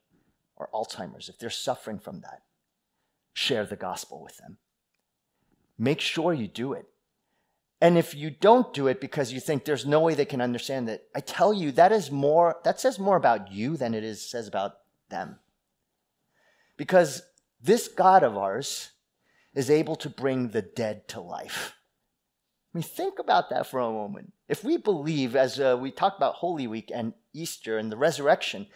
or 0.58 0.70
Alzheimer's, 0.74 1.30
if 1.30 1.40
they're 1.40 1.50
suffering 1.50 2.00
from 2.00 2.22
that, 2.22 2.42
share 3.34 3.66
the 3.66 3.78
gospel 3.78 4.22
with 4.22 4.38
them 4.38 4.58
make 5.78 6.00
sure 6.00 6.34
you 6.34 6.48
do 6.48 6.74
it. 6.74 6.86
And 7.82 7.98
if 7.98 8.16
you 8.16 8.30
don't 8.30 8.74
do 8.74 8.88
it 8.88 9.02
because 9.02 9.34
you 9.34 9.40
think 9.40 9.66
there's 9.66 9.86
no 9.86 10.00
way 10.00 10.14
they 10.14 10.26
can 10.26 10.42
understand 10.42 10.90
it, 10.90 11.08
I 11.14 11.20
tell 11.20 11.54
you 11.54 11.72
that 11.74 11.92
is 11.92 12.10
more 12.10 12.58
that 12.64 12.80
says 12.80 12.98
more 12.98 13.18
about 13.18 13.52
you 13.52 13.78
than 13.78 13.94
it 13.94 14.04
is 14.04 14.28
says 14.28 14.48
about 14.48 14.78
them. 15.10 15.40
Because 16.78 17.24
this 17.62 17.88
God 17.88 18.24
of 18.24 18.38
ours 18.38 18.92
is 19.54 19.70
able 19.70 19.96
to 19.98 20.10
bring 20.10 20.50
the 20.50 20.62
dead 20.62 21.08
to 21.10 21.22
life. 21.22 21.74
I 22.74 22.78
mean, 22.78 22.84
think 22.84 23.20
about 23.20 23.50
that 23.50 23.68
for 23.68 23.80
a 23.80 23.90
moment. 23.90 24.34
If 24.50 24.64
we 24.64 24.78
believe, 24.78 25.36
as 25.36 25.60
uh, 25.60 25.78
we 25.80 25.92
talked 25.92 26.18
about 26.18 26.36
Holy 26.36 26.68
Week 26.68 26.92
and 26.94 27.14
Easter 27.34 27.78
and 27.78 27.92
the 27.92 27.98
resurrection, 27.98 28.68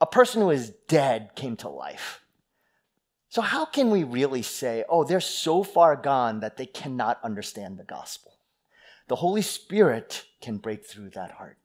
a 0.00 0.06
person 0.06 0.42
who 0.42 0.50
is 0.50 0.70
dead 0.88 1.30
came 1.34 1.56
to 1.56 1.68
life. 1.68 2.20
So, 3.28 3.42
how 3.42 3.64
can 3.64 3.90
we 3.90 4.04
really 4.04 4.42
say, 4.42 4.84
oh, 4.88 5.04
they're 5.04 5.20
so 5.20 5.62
far 5.62 5.96
gone 5.96 6.40
that 6.40 6.56
they 6.56 6.66
cannot 6.66 7.22
understand 7.24 7.78
the 7.78 7.84
gospel? 7.84 8.38
The 9.08 9.16
Holy 9.16 9.42
Spirit 9.42 10.24
can 10.40 10.58
break 10.58 10.86
through 10.86 11.10
that 11.10 11.32
heart, 11.32 11.58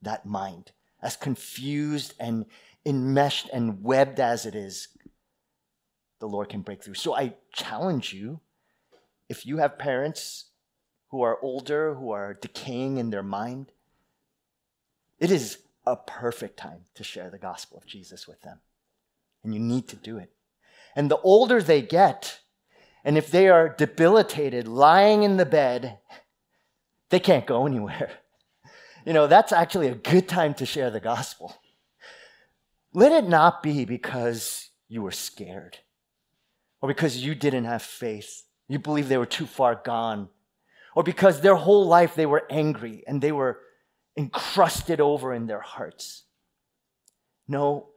that 0.00 0.26
mind, 0.26 0.72
as 1.02 1.16
confused 1.16 2.14
and 2.20 2.46
enmeshed 2.84 3.48
and 3.52 3.82
webbed 3.82 4.20
as 4.20 4.46
it 4.46 4.54
is. 4.54 4.88
The 6.18 6.28
Lord 6.28 6.50
can 6.50 6.60
break 6.60 6.82
through. 6.82 6.94
So, 6.94 7.14
I 7.14 7.34
challenge 7.52 8.12
you 8.12 8.40
if 9.28 9.46
you 9.46 9.56
have 9.56 9.78
parents 9.78 10.46
who 11.08 11.22
are 11.22 11.38
older, 11.42 11.94
who 11.94 12.10
are 12.10 12.34
decaying 12.34 12.98
in 12.98 13.10
their 13.10 13.22
mind, 13.22 13.72
it 15.18 15.30
is 15.30 15.58
a 15.86 15.96
perfect 15.96 16.58
time 16.58 16.84
to 16.94 17.02
share 17.02 17.30
the 17.30 17.38
gospel 17.38 17.78
of 17.78 17.86
Jesus 17.86 18.28
with 18.28 18.42
them. 18.42 18.60
And 19.42 19.54
you 19.54 19.60
need 19.60 19.88
to 19.88 19.96
do 19.96 20.18
it. 20.18 20.32
And 20.94 21.10
the 21.10 21.18
older 21.18 21.62
they 21.62 21.82
get, 21.82 22.40
and 23.04 23.16
if 23.16 23.30
they 23.30 23.48
are 23.48 23.68
debilitated, 23.68 24.68
lying 24.68 25.22
in 25.22 25.36
the 25.36 25.46
bed, 25.46 25.98
they 27.10 27.20
can't 27.20 27.46
go 27.46 27.66
anywhere. 27.66 28.10
You 29.04 29.12
know, 29.12 29.26
that's 29.26 29.50
actually 29.50 29.88
a 29.88 29.96
good 29.96 30.28
time 30.28 30.54
to 30.54 30.64
share 30.64 30.88
the 30.88 31.00
gospel. 31.00 31.56
Let 32.92 33.10
it 33.10 33.28
not 33.28 33.60
be 33.60 33.84
because 33.84 34.70
you 34.86 35.02
were 35.02 35.10
scared 35.10 35.78
or 36.80 36.88
because 36.88 37.16
you 37.16 37.34
didn't 37.34 37.64
have 37.64 37.82
faith. 37.82 38.44
You 38.68 38.78
believe 38.78 39.08
they 39.08 39.16
were 39.16 39.26
too 39.26 39.46
far 39.46 39.74
gone 39.74 40.28
or 40.94 41.02
because 41.02 41.40
their 41.40 41.56
whole 41.56 41.86
life 41.86 42.14
they 42.14 42.26
were 42.26 42.46
angry 42.48 43.02
and 43.06 43.20
they 43.20 43.32
were 43.32 43.58
encrusted 44.16 45.00
over 45.00 45.32
in 45.32 45.46
their 45.46 45.60
hearts. 45.60 46.24
No, 47.48 47.88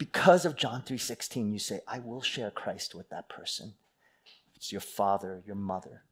because 0.00 0.46
of 0.46 0.56
John 0.56 0.80
3:16 0.80 1.52
you 1.52 1.58
say 1.58 1.82
I 1.86 1.98
will 1.98 2.22
share 2.22 2.50
Christ 2.50 2.94
with 2.94 3.10
that 3.10 3.28
person. 3.28 3.74
It's 4.54 4.72
your 4.72 4.80
father, 4.80 5.42
your 5.44 5.56
mother. 5.56 6.04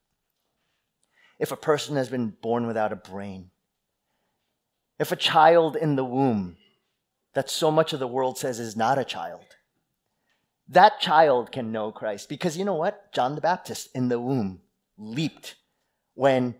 If 1.38 1.52
a 1.52 1.56
person 1.56 1.96
has 1.96 2.10
been 2.10 2.36
born 2.42 2.66
without 2.66 2.92
a 2.92 2.96
brain, 2.96 3.50
if 4.98 5.10
a 5.10 5.16
child 5.16 5.74
in 5.74 5.96
the 5.96 6.04
womb 6.04 6.58
that 7.32 7.48
so 7.48 7.70
much 7.70 7.94
of 7.94 7.98
the 7.98 8.06
world 8.06 8.36
says 8.36 8.60
is 8.60 8.76
not 8.76 8.98
a 8.98 9.04
child, 9.04 9.56
that 10.68 11.00
child 11.00 11.50
can 11.50 11.72
know 11.72 11.90
Christ 11.90 12.28
because 12.28 12.58
you 12.58 12.66
know 12.66 12.74
what? 12.74 13.10
John 13.14 13.36
the 13.36 13.40
Baptist 13.40 13.88
in 13.94 14.10
the 14.10 14.20
womb 14.20 14.60
leaped 14.98 15.54
when 16.12 16.56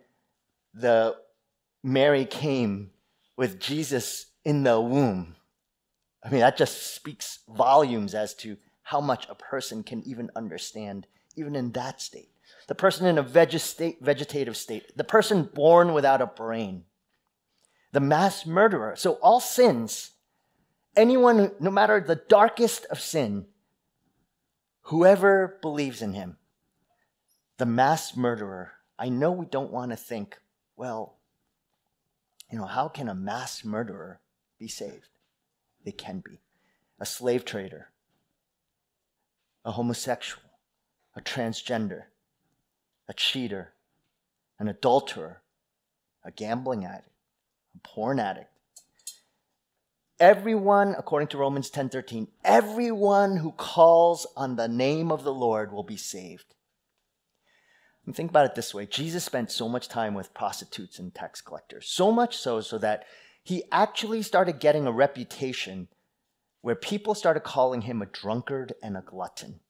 the 0.73 1.15
Mary 1.83 2.25
came 2.25 2.91
with 3.37 3.61
Jesus 3.61 4.27
in 4.47 4.63
the 4.63 4.81
womb 4.81 5.37
I 6.23 6.31
mean, 6.31 6.41
that 6.41 6.57
just 6.57 6.95
speaks 6.95 7.41
volumes 7.49 8.15
as 8.15 8.35
to 8.37 8.57
how 8.83 9.01
much 9.01 9.27
a 9.29 9.35
person 9.35 9.83
can 9.83 10.03
even 10.05 10.31
understand, 10.35 11.07
even 11.37 11.55
in 11.55 11.73
that 11.73 12.01
state. 12.01 12.31
The 12.67 12.75
person 12.75 13.07
in 13.07 13.19
a 13.19 13.23
vegetative 13.23 14.57
state, 14.57 14.97
the 14.97 15.05
person 15.05 15.45
born 15.45 15.93
without 15.93 16.21
a 16.21 16.27
brain, 16.27 16.85
the 17.93 18.01
mass 18.01 18.47
murderer. 18.47 18.95
So, 18.97 19.15
all 19.15 19.41
sins, 19.41 20.13
anyone, 20.97 21.53
no 21.61 21.71
matter 21.71 22.01
the 22.01 22.23
darkest 22.29 22.87
of 22.87 23.01
sin, 23.01 23.47
whoever 24.83 25.59
believes 25.63 26.03
in 26.03 26.15
him, 26.15 26.39
the 27.59 27.67
mass 27.67 28.17
murderer, 28.17 28.73
I 28.99 29.09
know 29.09 29.33
we 29.33 29.47
don't 29.47 29.73
want 29.73 29.93
to 29.93 29.97
think, 29.97 30.39
well, 30.77 31.19
you 32.51 32.59
know, 32.59 32.67
how 32.67 32.89
can 32.89 33.09
a 33.09 33.15
mass 33.15 33.65
murderer 33.65 34.21
be 34.59 34.69
saved? 34.69 35.18
They 35.89 35.93
can 35.93 36.19
be 36.21 36.39
a 37.01 37.07
slave 37.07 37.47
trader, 37.47 37.89
a 39.65 39.73
homosexual, 39.73 40.45
a 41.17 41.21
transgender, 41.23 42.03
a 43.09 43.15
cheater, 43.15 43.73
an 44.59 44.69
adulterer, 44.69 45.41
a 46.27 46.31
gambling 46.31 46.85
addict, 46.85 47.09
a 47.75 47.79
porn 47.89 48.21
addict. 48.21 48.51
Everyone, 50.21 50.95
according 50.99 51.29
to 51.29 51.39
Romans 51.39 51.71
10:13, 51.71 52.29
everyone 52.45 53.39
who 53.39 53.53
calls 53.53 54.27
on 54.37 54.57
the 54.57 54.69
name 54.69 55.11
of 55.11 55.25
the 55.25 55.33
Lord 55.33 55.73
will 55.73 55.85
be 55.85 55.97
saved. 55.97 56.55
And 58.05 58.15
think 58.15 58.31
about 58.31 58.45
it 58.45 58.55
this 58.55 58.75
way 58.75 58.85
Jesus 58.85 59.25
spent 59.25 59.51
so 59.51 59.71
much 59.71 59.89
time 59.89 60.13
with 60.13 60.35
prostitutes 60.35 60.99
and 60.99 61.15
tax 61.15 61.41
collectors, 61.41 61.89
so 61.89 62.13
much 62.13 62.37
so 62.37 62.61
so 62.61 62.77
that 62.77 63.07
he 63.49 63.65
actually 63.73 64.21
started 64.21 64.61
getting 64.61 64.87
a 64.87 64.93
reputation 64.93 65.89
where 66.61 66.75
people 66.75 67.15
started 67.15 67.41
calling 67.41 67.81
him 67.81 68.03
a 68.03 68.07
drunkard 68.07 68.75
and 68.83 68.95
a 68.95 69.01
glutton. 69.01 69.61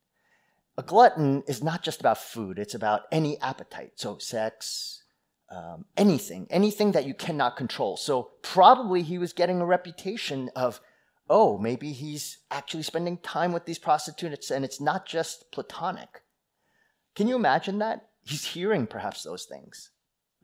A 0.77 0.83
glutton 0.83 1.45
is 1.47 1.63
not 1.63 1.85
just 1.85 2.01
about 2.01 2.19
food, 2.19 2.59
it's 2.59 2.75
about 2.75 3.03
any 3.13 3.41
appetite. 3.41 3.93
So, 3.95 4.19
sex, 4.19 5.05
um, 5.49 5.85
anything, 5.97 6.49
anything 6.51 6.91
that 6.91 7.07
you 7.07 7.15
cannot 7.15 7.57
control. 7.57 7.97
So, 7.97 8.31
probably 8.43 9.03
he 9.03 9.17
was 9.17 9.33
getting 9.33 9.61
a 9.61 9.67
reputation 9.67 10.51
of, 10.57 10.81
oh, 11.31 11.57
maybe 11.57 11.93
he's 11.93 12.39
actually 12.51 12.83
spending 12.83 13.19
time 13.19 13.53
with 13.53 13.65
these 13.65 13.79
prostitutes 13.79 14.51
and 14.51 14.65
it's 14.65 14.81
not 14.81 15.07
just 15.07 15.53
platonic. 15.53 16.23
Can 17.15 17.29
you 17.29 17.37
imagine 17.37 17.79
that? 17.79 18.09
He's 18.25 18.45
hearing 18.45 18.89
perhaps 18.89 19.23
those 19.23 19.45
things. 19.45 19.91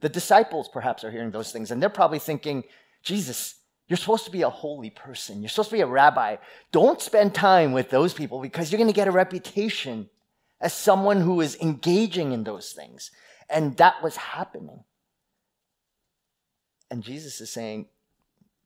The 0.02 0.08
disciples 0.08 0.68
perhaps 0.72 1.02
are 1.02 1.10
hearing 1.10 1.32
those 1.32 1.50
things 1.50 1.72
and 1.72 1.82
they're 1.82 1.90
probably 1.90 2.20
thinking, 2.20 2.62
Jesus, 3.04 3.56
you're 3.87 3.99
supposed 3.99 4.25
to 4.25 4.30
be 4.30 4.42
a 4.42 4.50
holy 4.50 4.90
person. 4.90 5.42
You're 5.42 5.50
supposed 5.50 5.68
to 5.68 5.76
be 5.76 5.82
a 5.82 5.87
rabbi. 5.87 6.37
Don't 6.73 7.00
spend 7.00 7.34
time 7.34 7.73
with 7.73 7.90
those 7.90 8.14
people 8.14 8.40
because 8.40 8.73
you're 8.73 8.78
going 8.78 8.88
to 8.88 8.94
get 8.94 9.08
a 9.08 9.12
reputation 9.12 10.08
as 10.61 10.73
someone 10.73 11.20
who 11.20 11.40
is 11.42 11.56
engaging 11.61 12.32
in 12.32 12.44
those 12.44 12.73
things. 12.73 13.11
And 13.50 13.76
that 13.76 14.02
was 14.02 14.16
happening. 14.16 14.84
And 16.90 17.02
Jesus 17.02 17.40
is 17.42 17.50
saying, 17.50 17.87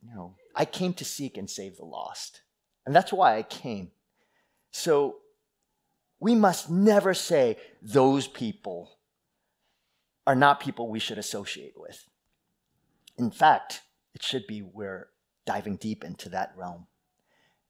you 0.02 0.14
know, 0.14 0.36
I 0.54 0.64
came 0.64 0.92
to 0.94 1.04
seek 1.04 1.36
and 1.36 1.50
save 1.50 1.76
the 1.76 1.84
lost. 1.84 2.42
And 2.86 2.94
that's 2.94 3.12
why 3.12 3.36
I 3.36 3.42
came. 3.42 3.90
So 4.70 5.16
we 6.20 6.36
must 6.36 6.70
never 6.70 7.12
say 7.14 7.56
those 7.82 8.28
people 8.28 8.98
are 10.26 10.36
not 10.36 10.60
people 10.60 10.88
we 10.88 11.00
should 11.00 11.18
associate 11.18 11.74
with. 11.76 12.04
In 13.16 13.30
fact, 13.30 13.82
it 14.18 14.24
should 14.24 14.48
be 14.48 14.62
we're 14.62 15.10
diving 15.46 15.76
deep 15.76 16.02
into 16.02 16.28
that 16.30 16.52
realm. 16.56 16.88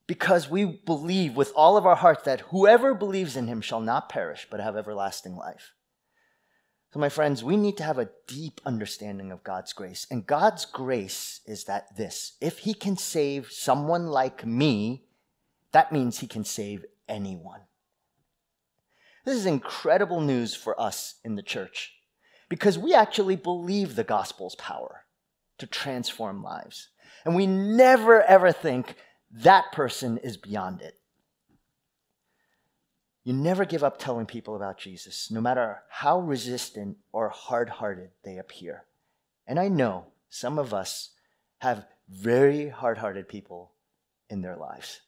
Because 0.07 0.49
we 0.49 0.64
believe 0.64 1.37
with 1.37 1.52
all 1.55 1.76
of 1.76 1.85
our 1.85 1.97
hearts 1.97 2.25
that 2.25 2.40
whoever 2.40 2.95
believes 2.95 3.37
in 3.37 3.47
him 3.47 3.61
shall 3.61 3.83
not 3.83 4.09
perish, 4.09 4.47
but 4.50 4.59
have 4.59 4.75
everlasting 4.75 5.37
life. 5.37 5.75
So, 6.90 6.99
my 6.99 7.11
friends, 7.11 7.45
we 7.45 7.59
need 7.59 7.76
to 7.76 7.85
have 7.85 7.99
a 7.99 8.09
deep 8.26 8.62
understanding 8.64 9.31
of 9.31 9.45
God's 9.45 9.75
grace. 9.75 10.07
And 10.11 10.26
God's 10.26 10.64
grace 10.64 11.43
is 11.45 11.64
that 11.64 11.95
this 11.99 12.38
if 12.40 12.61
He 12.61 12.73
can 12.73 12.97
save 12.97 13.52
someone 13.52 14.07
like 14.07 14.47
me, 14.47 15.05
that 15.73 15.93
means 15.93 16.21
He 16.21 16.26
can 16.26 16.45
save 16.45 16.87
anyone. 17.07 17.61
This 19.26 19.37
is 19.37 19.45
incredible 19.45 20.23
news 20.23 20.55
for 20.55 20.81
us 20.81 21.17
in 21.23 21.37
the 21.37 21.43
church 21.43 21.93
because 22.49 22.78
we 22.78 22.95
actually 22.95 23.37
believe 23.37 23.95
the 23.95 24.02
gospel's 24.05 24.55
power 24.55 25.05
to 25.59 25.67
transform 25.67 26.43
lives. 26.43 26.88
And 27.25 27.35
we 27.35 27.47
never 27.47 28.23
ever 28.23 28.53
think 28.53 28.95
that 29.31 29.73
person 29.73 30.19
is 30.19 30.37
beyond 30.37 30.81
it. 30.81 30.95
You 33.25 33.35
never 33.35 33.67
give 33.67 33.85
up 33.85 33.99
telling 33.99 34.25
people 34.25 34.57
about 34.57 34.79
Jesus, 34.79 35.31
no 35.31 35.41
matter 35.41 35.83
how 35.91 36.21
resistant 36.21 36.97
or 37.12 37.29
hard 37.29 37.69
hearted 37.69 38.11
they 38.25 38.38
appear. 38.38 38.85
And 39.47 39.61
I 39.61 39.69
know 39.69 40.07
some 40.31 40.59
of 40.59 40.73
us 40.73 41.11
have 41.59 41.85
very 42.09 42.69
hard 42.69 42.99
hearted 42.99 43.29
people 43.29 43.73
in 44.31 44.41
their 44.41 44.57
lives. 44.57 45.00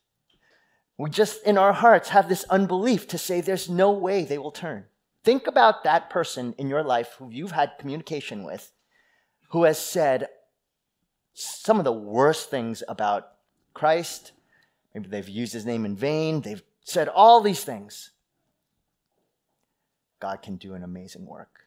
We 0.98 1.08
just, 1.08 1.42
in 1.44 1.56
our 1.56 1.72
hearts, 1.72 2.10
have 2.10 2.28
this 2.28 2.44
unbelief 2.50 3.08
to 3.08 3.18
say 3.18 3.40
there's 3.40 3.70
no 3.70 3.90
way 3.90 4.24
they 4.24 4.36
will 4.36 4.50
turn. 4.50 4.84
Think 5.24 5.46
about 5.46 5.84
that 5.84 6.10
person 6.10 6.54
in 6.58 6.68
your 6.68 6.82
life 6.82 7.14
who 7.18 7.30
you've 7.30 7.52
had 7.52 7.78
communication 7.78 8.44
with 8.44 8.70
who 9.50 9.64
has 9.64 9.78
said 9.78 10.28
some 11.34 11.78
of 11.78 11.84
the 11.84 11.92
worst 11.92 12.50
things 12.50 12.82
about 12.88 13.32
Christ. 13.74 14.32
Maybe 14.94 15.08
they've 15.08 15.28
used 15.28 15.52
his 15.52 15.66
name 15.66 15.84
in 15.84 15.96
vain. 15.96 16.40
They've 16.40 16.62
said 16.84 17.08
all 17.08 17.40
these 17.40 17.64
things. 17.64 18.10
God 20.18 20.42
can 20.42 20.56
do 20.56 20.74
an 20.74 20.82
amazing 20.82 21.26
work. 21.26 21.66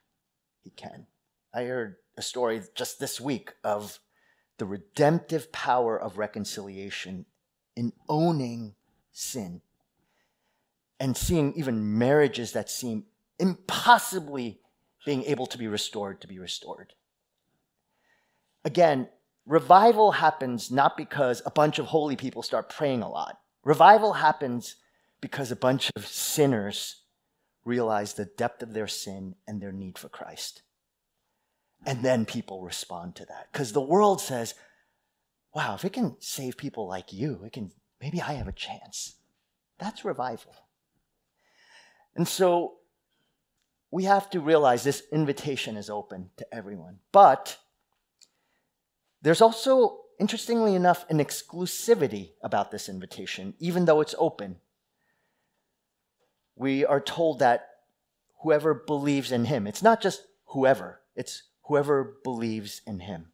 He 0.61 0.69
can. 0.69 1.07
I 1.53 1.63
heard 1.63 1.95
a 2.17 2.21
story 2.21 2.61
just 2.75 2.99
this 2.99 3.19
week 3.19 3.53
of 3.63 3.99
the 4.57 4.65
redemptive 4.65 5.51
power 5.51 5.99
of 5.99 6.17
reconciliation 6.17 7.25
in 7.75 7.93
owning 8.07 8.75
sin 9.11 9.61
and 10.99 11.17
seeing 11.17 11.53
even 11.55 11.97
marriages 11.97 12.51
that 12.51 12.69
seem 12.69 13.05
impossibly 13.39 14.59
being 15.05 15.23
able 15.23 15.45
to 15.47 15.57
be 15.57 15.67
restored 15.67 16.21
to 16.21 16.27
be 16.27 16.39
restored. 16.39 16.93
Again, 18.63 19.09
revival 19.45 20.13
happens 20.13 20.71
not 20.71 20.97
because 20.97 21.41
a 21.45 21.51
bunch 21.51 21.79
of 21.79 21.87
holy 21.87 22.15
people 22.15 22.43
start 22.43 22.69
praying 22.69 23.01
a 23.01 23.09
lot. 23.09 23.39
Revival 23.63 24.13
happens 24.13 24.75
because 25.21 25.51
a 25.51 25.55
bunch 25.55 25.91
of 25.95 26.05
sinners 26.05 27.01
realize 27.65 28.13
the 28.13 28.25
depth 28.25 28.61
of 28.61 28.73
their 28.73 28.87
sin 28.87 29.35
and 29.47 29.61
their 29.61 29.71
need 29.71 29.97
for 29.97 30.09
Christ. 30.09 30.61
And 31.85 32.03
then 32.03 32.25
people 32.25 32.61
respond 32.61 33.15
to 33.15 33.25
that. 33.25 33.47
Because 33.51 33.73
the 33.73 33.81
world 33.81 34.21
says, 34.21 34.55
wow, 35.53 35.75
if 35.75 35.85
it 35.85 35.93
can 35.93 36.15
save 36.19 36.57
people 36.57 36.87
like 36.87 37.13
you, 37.13 37.41
it 37.45 37.53
can 37.53 37.71
maybe 38.01 38.21
I 38.21 38.33
have 38.33 38.47
a 38.47 38.53
chance. 38.53 39.15
That's 39.79 40.05
revival. 40.05 40.55
And 42.15 42.27
so 42.27 42.75
we 43.91 44.05
have 44.05 44.29
to 44.31 44.39
realize 44.39 44.83
this 44.83 45.03
invitation 45.11 45.77
is 45.77 45.89
open 45.89 46.31
to 46.37 46.53
everyone. 46.53 46.99
But 47.11 47.57
there's 49.23 49.41
also, 49.41 50.01
interestingly 50.19 50.75
enough, 50.75 51.05
an 51.09 51.17
exclusivity 51.17 52.31
about 52.41 52.71
this 52.71 52.89
invitation, 52.89 53.55
even 53.57 53.85
though 53.85 54.01
it's 54.01 54.15
open. 54.17 54.57
We 56.55 56.85
are 56.85 56.99
told 56.99 57.39
that 57.39 57.69
whoever 58.41 58.73
believes 58.73 59.31
in 59.31 59.45
him, 59.45 59.65
it's 59.65 59.81
not 59.81 60.01
just 60.01 60.27
whoever, 60.47 60.99
it's 61.15 61.43
whoever 61.63 62.17
believes 62.23 62.81
in 62.85 62.99
him. 62.99 63.31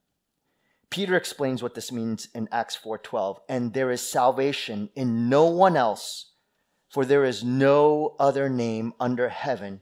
Peter 0.91 1.15
explains 1.15 1.61
what 1.61 1.75
this 1.75 1.91
means 1.91 2.29
in 2.33 2.47
Acts 2.51 2.75
4:12, 2.75 3.39
and 3.49 3.73
there 3.73 3.91
is 3.91 4.01
salvation 4.01 4.89
in 4.95 5.27
no 5.27 5.45
one 5.45 5.75
else, 5.75 6.33
for 6.87 7.03
there 7.03 7.25
is 7.25 7.43
no 7.43 8.15
other 8.19 8.47
name 8.47 8.93
under 8.99 9.29
heaven 9.29 9.81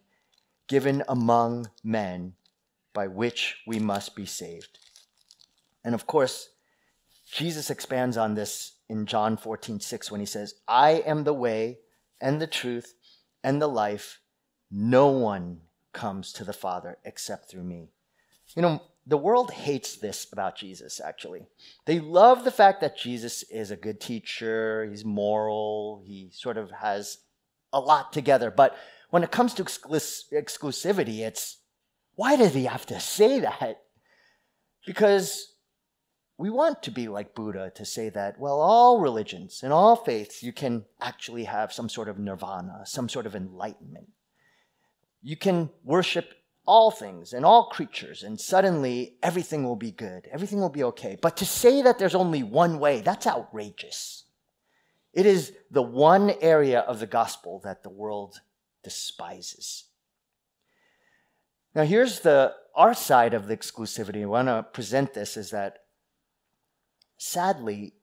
given 0.68 1.04
among 1.08 1.70
men 1.84 2.36
by 2.94 3.08
which 3.08 3.58
we 3.68 3.80
must 3.80 4.16
be 4.16 4.26
saved. 4.26 4.80
And 5.88 5.96
of 5.96 6.06
course, 6.06 6.50
Jesus 7.32 7.70
expands 7.70 8.18
on 8.18 8.34
this 8.34 8.74
in 8.90 9.06
John 9.06 9.38
14:6 9.38 10.12
when 10.12 10.20
he 10.20 10.26
says, 10.26 10.56
"I 10.68 10.96
am 10.96 11.24
the 11.24 11.34
way 11.34 11.80
and 12.20 12.42
the 12.42 12.46
truth 12.62 12.94
and 13.42 13.62
the 13.62 13.70
life. 13.70 14.20
No 14.70 15.08
one 15.08 15.62
comes 15.94 16.34
to 16.34 16.44
the 16.44 16.52
Father 16.52 17.00
except 17.06 17.50
through 17.50 17.64
me." 17.64 17.94
You 18.54 18.64
know, 18.64 18.82
the 19.06 19.18
world 19.18 19.52
hates 19.52 19.96
this 19.96 20.30
about 20.30 20.58
Jesus, 20.58 21.00
actually. 21.00 21.48
They 21.86 22.02
love 22.02 22.44
the 22.44 22.52
fact 22.52 22.82
that 22.82 22.98
Jesus 22.98 23.44
is 23.44 23.72
a 23.72 23.78
good 23.78 24.02
teacher, 24.02 24.84
he's 24.84 25.06
moral, 25.06 26.02
he 26.06 26.32
sort 26.32 26.58
of 26.58 26.70
has 26.70 27.20
a 27.72 27.80
lot 27.80 28.12
together. 28.12 28.52
But 28.52 28.76
when 29.10 29.24
it 29.24 29.32
comes 29.32 29.54
to 29.54 29.64
exclus- 29.64 30.30
exclusivity, 30.34 31.20
it's 31.20 31.60
why 32.16 32.36
does 32.36 32.54
he 32.56 32.66
have 32.66 32.86
to 32.88 33.00
say 33.00 33.40
that? 33.40 33.86
Because 34.86 35.54
we 36.38 36.50
want 36.52 36.84
to 36.84 36.92
be 36.92 37.08
like 37.08 37.34
Buddha 37.34 37.72
to 37.76 37.86
say 37.86 38.10
that, 38.10 38.40
well, 38.40 38.62
all 38.62 39.00
religions 39.00 39.62
and 39.64 39.74
all 39.74 39.96
faiths, 39.96 40.44
you 40.44 40.54
can 40.54 40.86
actually 41.02 41.46
have 41.46 41.74
some 41.74 41.90
sort 41.90 42.08
of 42.08 42.20
nirvana, 42.20 42.84
some 42.86 43.10
sort 43.10 43.26
of 43.26 43.36
enlightenment. 43.36 44.10
You 45.24 45.36
can 45.36 45.72
worship 45.84 46.34
all 46.68 46.92
things 46.92 47.34
and 47.34 47.44
all 47.44 47.70
creatures, 47.70 48.22
and 48.22 48.40
suddenly 48.40 49.16
everything 49.24 49.64
will 49.64 49.76
be 49.76 49.92
good. 49.92 50.28
Everything 50.32 50.60
will 50.60 50.70
be 50.70 50.84
okay. 50.84 51.18
But 51.20 51.38
to 51.38 51.46
say 51.46 51.82
that 51.82 51.98
there's 51.98 52.14
only 52.14 52.44
one 52.44 52.78
way, 52.78 53.02
that's 53.02 53.26
outrageous. 53.26 54.26
It 55.14 55.26
is 55.26 55.54
the 55.72 55.82
one 55.82 56.36
area 56.42 56.82
of 56.82 57.00
the 57.00 57.08
gospel 57.08 57.60
that 57.64 57.82
the 57.82 57.90
world 57.90 58.42
despises. 58.84 59.86
Now, 61.74 61.84
here's 61.84 62.20
the 62.20 62.54
our 62.76 62.94
side 62.94 63.34
of 63.34 63.48
the 63.48 63.58
exclusivity. 63.58 64.22
I 64.22 64.26
want 64.26 64.50
to 64.50 64.62
present 64.72 65.16
this 65.16 65.36
is 65.36 65.50
that 65.50 65.80
sadly, 67.18 67.94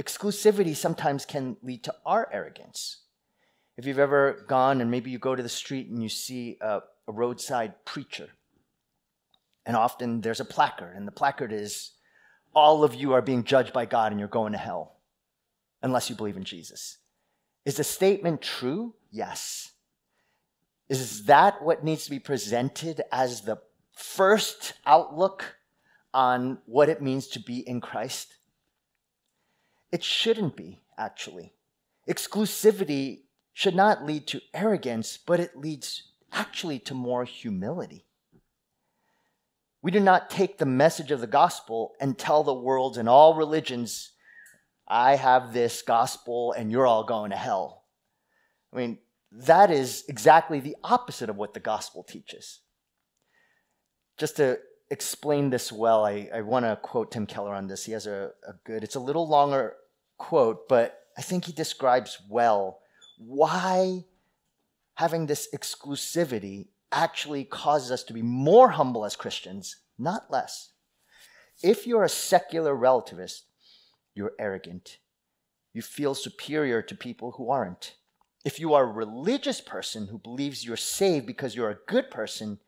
exclusivity 0.00 0.74
sometimes 0.74 1.24
can 1.24 1.56
lead 1.62 1.84
to 1.84 1.94
our 2.04 2.28
arrogance. 2.32 3.02
If 3.76 3.86
you've 3.86 3.98
ever 3.98 4.44
gone 4.48 4.80
and 4.80 4.90
maybe 4.90 5.10
you 5.10 5.18
go 5.18 5.34
to 5.34 5.42
the 5.42 5.48
street 5.48 5.88
and 5.88 6.02
you 6.02 6.08
see 6.08 6.58
a 6.60 6.82
a 7.06 7.12
roadside 7.12 7.84
preacher. 7.84 8.28
And 9.66 9.76
often 9.76 10.20
there's 10.20 10.40
a 10.40 10.44
placard, 10.44 10.94
and 10.96 11.06
the 11.06 11.12
placard 11.12 11.52
is, 11.52 11.92
All 12.54 12.84
of 12.84 12.94
you 12.94 13.12
are 13.14 13.22
being 13.22 13.44
judged 13.44 13.72
by 13.72 13.86
God 13.86 14.12
and 14.12 14.18
you're 14.18 14.28
going 14.28 14.52
to 14.52 14.58
hell 14.58 14.96
unless 15.82 16.08
you 16.08 16.16
believe 16.16 16.36
in 16.36 16.44
Jesus. 16.44 16.98
Is 17.64 17.76
the 17.76 17.84
statement 17.84 18.42
true? 18.42 18.94
Yes. 19.10 19.72
Is 20.88 21.24
that 21.24 21.62
what 21.62 21.82
needs 21.82 22.04
to 22.04 22.10
be 22.10 22.18
presented 22.18 23.02
as 23.10 23.40
the 23.40 23.58
first 23.92 24.74
outlook 24.86 25.56
on 26.14 26.58
what 26.64 26.88
it 26.88 27.02
means 27.02 27.26
to 27.28 27.40
be 27.40 27.58
in 27.58 27.80
Christ? 27.80 28.36
It 29.92 30.02
shouldn't 30.02 30.56
be, 30.56 30.80
actually. 30.96 31.52
Exclusivity 32.08 33.22
should 33.52 33.74
not 33.74 34.06
lead 34.06 34.26
to 34.28 34.40
arrogance, 34.54 35.18
but 35.18 35.40
it 35.40 35.56
leads 35.56 36.12
actually 36.32 36.78
to 36.80 36.94
more 36.94 37.24
humility. 37.24 38.06
We 39.82 39.90
do 39.90 40.00
not 40.00 40.30
take 40.30 40.56
the 40.56 40.66
message 40.66 41.10
of 41.10 41.20
the 41.20 41.26
gospel 41.26 41.92
and 42.00 42.16
tell 42.16 42.42
the 42.42 42.54
world 42.54 42.96
and 42.96 43.08
all 43.08 43.34
religions, 43.34 44.12
I 44.88 45.16
have 45.16 45.52
this 45.52 45.82
gospel 45.82 46.52
and 46.52 46.72
you're 46.72 46.86
all 46.86 47.04
going 47.04 47.30
to 47.30 47.36
hell. 47.36 47.84
I 48.72 48.76
mean, 48.78 48.98
that 49.30 49.70
is 49.70 50.04
exactly 50.08 50.60
the 50.60 50.76
opposite 50.82 51.28
of 51.28 51.36
what 51.36 51.54
the 51.54 51.60
gospel 51.60 52.02
teaches. 52.02 52.60
Just 54.16 54.36
to 54.36 54.58
explain 54.94 55.50
this 55.50 55.70
well, 55.72 56.06
I, 56.06 56.30
I 56.32 56.40
want 56.40 56.64
to 56.64 56.76
quote 56.76 57.10
Tim 57.10 57.26
Keller 57.26 57.52
on 57.52 57.66
this. 57.66 57.84
He 57.84 57.92
has 57.92 58.06
a, 58.06 58.30
a 58.48 58.52
good, 58.64 58.84
it's 58.84 58.94
a 58.94 59.00
little 59.00 59.28
longer 59.28 59.74
quote, 60.18 60.68
but 60.68 61.00
I 61.18 61.22
think 61.22 61.44
he 61.44 61.52
describes 61.52 62.18
well 62.30 62.78
why 63.18 64.04
having 64.94 65.26
this 65.26 65.48
exclusivity 65.52 66.68
actually 66.92 67.44
causes 67.44 67.90
us 67.90 68.04
to 68.04 68.12
be 68.12 68.22
more 68.22 68.70
humble 68.70 69.04
as 69.04 69.16
Christians, 69.16 69.76
not 69.98 70.30
less. 70.30 70.70
If 71.62 71.86
you're 71.86 72.04
a 72.04 72.08
secular 72.08 72.74
relativist, 72.74 73.42
you're 74.14 74.34
arrogant. 74.38 74.98
You 75.72 75.82
feel 75.82 76.14
superior 76.14 76.82
to 76.82 76.94
people 76.94 77.32
who 77.32 77.50
aren't. 77.50 77.96
If 78.44 78.60
you 78.60 78.74
are 78.74 78.84
a 78.84 78.92
religious 78.92 79.60
person 79.60 80.06
who 80.06 80.18
believes 80.18 80.64
you're 80.64 80.76
saved 80.76 81.26
because 81.26 81.56
you're 81.56 81.70
a 81.70 81.78
good 81.88 82.12
person, 82.12 82.60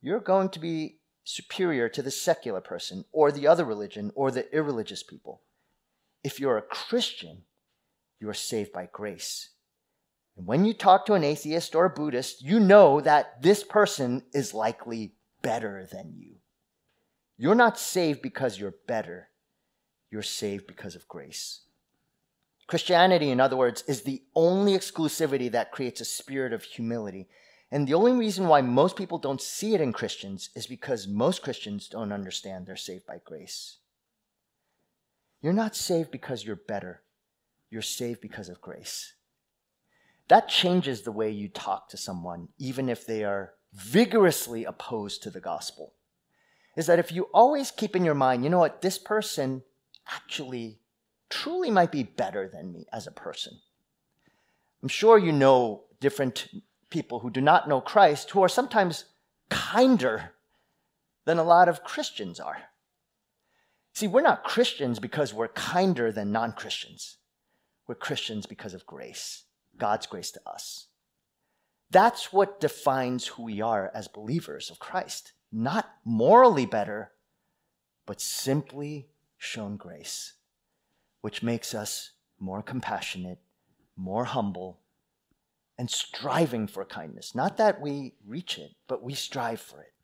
you're 0.00 0.20
going 0.20 0.48
to 0.50 0.58
be 0.58 0.99
superior 1.30 1.88
to 1.88 2.02
the 2.02 2.10
secular 2.10 2.60
person 2.60 3.04
or 3.12 3.30
the 3.30 3.46
other 3.46 3.64
religion 3.64 4.10
or 4.14 4.30
the 4.30 4.52
irreligious 4.54 5.02
people. 5.02 5.42
If 6.22 6.40
you're 6.40 6.58
a 6.58 6.62
Christian, 6.62 7.42
you 8.18 8.28
are 8.28 8.34
saved 8.34 8.72
by 8.72 8.88
grace. 8.92 9.50
And 10.36 10.46
when 10.46 10.64
you 10.64 10.74
talk 10.74 11.06
to 11.06 11.14
an 11.14 11.24
atheist 11.24 11.74
or 11.74 11.84
a 11.86 11.90
Buddhist, 11.90 12.42
you 12.42 12.60
know 12.60 13.00
that 13.00 13.42
this 13.42 13.62
person 13.62 14.22
is 14.32 14.54
likely 14.54 15.14
better 15.42 15.86
than 15.90 16.14
you. 16.16 16.36
You're 17.36 17.54
not 17.54 17.78
saved 17.78 18.20
because 18.20 18.58
you're 18.58 18.74
better, 18.86 19.28
you're 20.10 20.22
saved 20.22 20.66
because 20.66 20.94
of 20.94 21.08
grace. 21.08 21.62
Christianity, 22.66 23.30
in 23.30 23.40
other 23.40 23.56
words, 23.56 23.82
is 23.88 24.02
the 24.02 24.22
only 24.34 24.74
exclusivity 24.74 25.50
that 25.50 25.72
creates 25.72 26.00
a 26.00 26.04
spirit 26.04 26.52
of 26.52 26.62
humility. 26.62 27.28
And 27.72 27.86
the 27.86 27.94
only 27.94 28.12
reason 28.12 28.48
why 28.48 28.62
most 28.62 28.96
people 28.96 29.18
don't 29.18 29.40
see 29.40 29.74
it 29.74 29.80
in 29.80 29.92
Christians 29.92 30.50
is 30.56 30.66
because 30.66 31.06
most 31.06 31.42
Christians 31.42 31.88
don't 31.88 32.12
understand 32.12 32.66
they're 32.66 32.76
saved 32.76 33.06
by 33.06 33.20
grace. 33.24 33.76
You're 35.40 35.52
not 35.52 35.76
saved 35.76 36.10
because 36.10 36.44
you're 36.44 36.56
better, 36.56 37.02
you're 37.70 37.82
saved 37.82 38.20
because 38.20 38.48
of 38.48 38.60
grace. 38.60 39.14
That 40.28 40.48
changes 40.48 41.02
the 41.02 41.12
way 41.12 41.30
you 41.30 41.48
talk 41.48 41.88
to 41.88 41.96
someone, 41.96 42.48
even 42.58 42.88
if 42.88 43.06
they 43.06 43.24
are 43.24 43.54
vigorously 43.72 44.64
opposed 44.64 45.22
to 45.22 45.30
the 45.30 45.40
gospel. 45.40 45.94
Is 46.76 46.86
that 46.86 46.98
if 46.98 47.10
you 47.10 47.28
always 47.34 47.70
keep 47.70 47.96
in 47.96 48.04
your 48.04 48.14
mind, 48.14 48.44
you 48.44 48.50
know 48.50 48.58
what, 48.58 48.80
this 48.80 48.98
person 48.98 49.62
actually 50.12 50.78
truly 51.28 51.70
might 51.70 51.92
be 51.92 52.02
better 52.02 52.48
than 52.48 52.72
me 52.72 52.86
as 52.92 53.06
a 53.06 53.12
person. 53.12 53.58
I'm 54.82 54.88
sure 54.88 55.18
you 55.18 55.32
know 55.32 55.84
different 56.00 56.48
people 56.90 57.20
who 57.20 57.30
do 57.30 57.40
not 57.40 57.68
know 57.68 57.80
Christ 57.80 58.30
who 58.30 58.42
are 58.42 58.48
sometimes 58.48 59.04
kinder 59.48 60.32
than 61.24 61.38
a 61.38 61.44
lot 61.44 61.68
of 61.68 61.84
Christians 61.84 62.40
are. 62.40 62.58
See, 63.94 64.06
we're 64.06 64.22
not 64.22 64.44
Christians 64.44 64.98
because 64.98 65.34
we're 65.34 65.48
kinder 65.48 66.12
than 66.12 66.32
non 66.32 66.52
Christians. 66.52 67.18
We're 67.86 67.94
Christians 67.96 68.46
because 68.46 68.74
of 68.74 68.86
grace, 68.86 69.44
God's 69.76 70.06
grace 70.06 70.30
to 70.32 70.40
us. 70.46 70.86
That's 71.90 72.32
what 72.32 72.60
defines 72.60 73.26
who 73.26 73.44
we 73.44 73.60
are 73.60 73.90
as 73.92 74.06
believers 74.06 74.70
of 74.70 74.78
Christ. 74.78 75.32
Not 75.50 75.90
morally 76.04 76.66
better, 76.66 77.10
but 78.06 78.20
simply 78.20 79.08
shown 79.36 79.76
grace, 79.76 80.34
which 81.20 81.42
makes 81.42 81.74
us 81.74 82.12
more 82.38 82.62
compassionate, 82.62 83.38
more 83.96 84.24
humble, 84.24 84.79
and 85.80 85.90
striving 85.90 86.66
for 86.66 86.84
kindness. 86.84 87.34
Not 87.34 87.56
that 87.56 87.80
we 87.80 88.12
reach 88.26 88.58
it, 88.58 88.72
but 88.86 89.02
we 89.02 89.14
strive 89.14 89.62
for 89.62 89.80
it. 89.80 89.94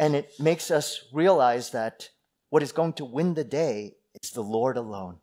And 0.00 0.16
it 0.16 0.32
makes 0.40 0.68
us 0.68 1.04
realize 1.12 1.70
that 1.70 2.08
what 2.50 2.60
is 2.60 2.72
going 2.72 2.94
to 2.94 3.04
win 3.04 3.34
the 3.34 3.44
day 3.44 3.94
is 4.20 4.30
the 4.30 4.42
Lord 4.42 4.76
alone. 4.76 5.18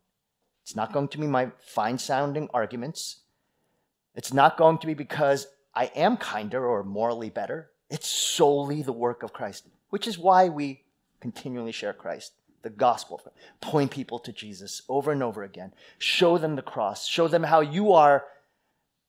It's 0.62 0.74
not 0.74 0.94
going 0.94 1.08
to 1.08 1.18
be 1.18 1.26
my 1.26 1.50
fine 1.60 1.98
sounding 1.98 2.48
arguments. 2.54 3.18
It's 4.14 4.32
not 4.32 4.56
going 4.56 4.78
to 4.78 4.86
be 4.86 4.94
because 4.94 5.46
I 5.74 5.90
am 5.94 6.16
kinder 6.16 6.66
or 6.66 6.82
morally 6.82 7.28
better. 7.28 7.72
It's 7.90 8.08
solely 8.08 8.80
the 8.80 8.90
work 8.90 9.22
of 9.22 9.34
Christ, 9.34 9.66
which 9.90 10.06
is 10.06 10.16
why 10.16 10.48
we 10.48 10.84
continually 11.20 11.72
share 11.72 11.92
Christ, 11.92 12.32
the 12.62 12.70
gospel, 12.70 13.20
point 13.60 13.90
people 13.90 14.18
to 14.20 14.32
Jesus 14.32 14.80
over 14.88 15.12
and 15.12 15.22
over 15.22 15.42
again, 15.42 15.74
show 15.98 16.38
them 16.38 16.56
the 16.56 16.62
cross, 16.62 17.06
show 17.06 17.28
them 17.28 17.42
how 17.42 17.60
you 17.60 17.92
are 17.92 18.24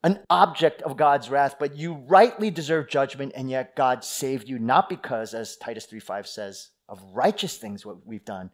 an 0.04 0.20
object 0.30 0.82
of 0.82 0.98
God's 0.98 1.30
wrath, 1.30 1.56
but 1.60 1.78
you 1.78 1.94
rightly 1.94 2.52
deserve 2.52 2.90
judgment, 2.90 3.32
and 3.36 3.50
yet 3.50 3.76
God 3.76 4.04
saved 4.04 4.50
you, 4.50 4.60
not 4.60 4.90
because, 4.90 5.34
as 5.34 5.56
Titus 5.56 5.88
3:5 5.88 6.28
says, 6.28 6.70
of 6.90 7.02
righteous 7.14 7.58
things 7.58 7.86
what 7.86 8.06
we've 8.06 8.26
done, 8.26 8.52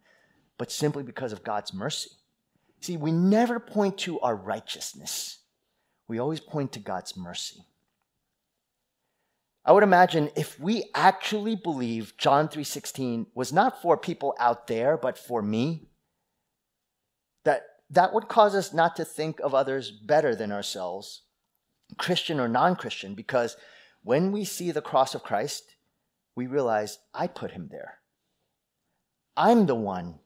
but 0.58 0.70
simply 0.70 1.02
because 1.02 1.32
of 1.32 1.42
God's 1.42 1.74
mercy. 1.74 2.10
See, 2.80 2.96
we 2.96 3.10
never 3.10 3.58
point 3.58 3.98
to 3.98 4.20
our 4.20 4.36
righteousness. 4.36 5.40
We 6.06 6.18
always 6.18 6.40
point 6.40 6.72
to 6.72 6.78
God's 6.78 7.16
mercy. 7.16 7.64
I 9.64 9.72
would 9.72 9.82
imagine 9.82 10.30
if 10.36 10.58
we 10.58 10.84
actually 10.94 11.56
believe 11.56 12.16
John 12.16 12.48
3:16 12.48 13.26
was 13.34 13.52
not 13.52 13.82
for 13.82 13.96
people 13.96 14.34
out 14.38 14.68
there 14.68 14.96
but 14.96 15.18
for 15.18 15.42
me, 15.42 15.88
that 17.44 17.66
that 17.90 18.14
would 18.14 18.28
cause 18.28 18.54
us 18.54 18.72
not 18.72 18.96
to 18.96 19.04
think 19.04 19.40
of 19.40 19.54
others 19.54 19.90
better 19.90 20.34
than 20.34 20.52
ourselves 20.52 21.22
Christian 22.00 22.40
or 22.40 22.48
non 22.48 22.74
Christian, 22.74 23.14
because 23.14 23.56
when 24.02 24.32
we 24.32 24.44
see 24.44 24.70
the 24.72 24.82
cross 24.82 25.14
of 25.14 25.22
Christ, 25.22 25.76
we 26.34 26.46
realize 26.46 26.98
I 27.14 27.26
put 27.26 27.52
him 27.52 27.68
there. 27.70 27.98
I'm 29.36 29.66
the 29.66 29.74
one 29.74 30.18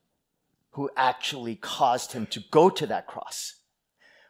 who 0.71 0.91
actually 0.97 1.57
caused 1.57 2.13
him 2.13 2.27
to 2.27 2.41
go 2.51 2.71
to 2.71 2.87
that 2.87 3.07
cross. 3.07 3.57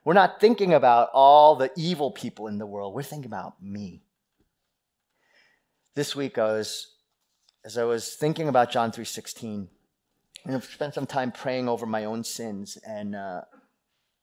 We're 0.05 0.15
not 0.15 0.41
thinking 0.41 0.75
about 0.75 1.11
all 1.13 1.57
the 1.57 1.71
evil 1.77 2.11
people 2.11 2.47
in 2.47 2.59
the 2.59 2.67
world, 2.67 2.95
we're 2.95 3.03
thinking 3.03 3.31
about 3.31 3.63
me. 3.63 4.03
This 5.95 6.17
week, 6.17 6.39
I 6.39 6.47
was, 6.47 6.95
as 7.65 7.79
I 7.79 7.85
was 7.85 8.15
thinking 8.15 8.49
about 8.49 8.71
John 8.71 8.91
3.16, 8.91 9.69
and 10.45 10.55
I've 10.55 10.65
spent 10.65 10.95
some 10.95 11.07
time 11.07 11.31
praying 11.31 11.69
over 11.69 11.87
my 11.87 12.05
own 12.05 12.25
sins, 12.25 12.77
and 12.87 13.15
uh, 13.15 13.43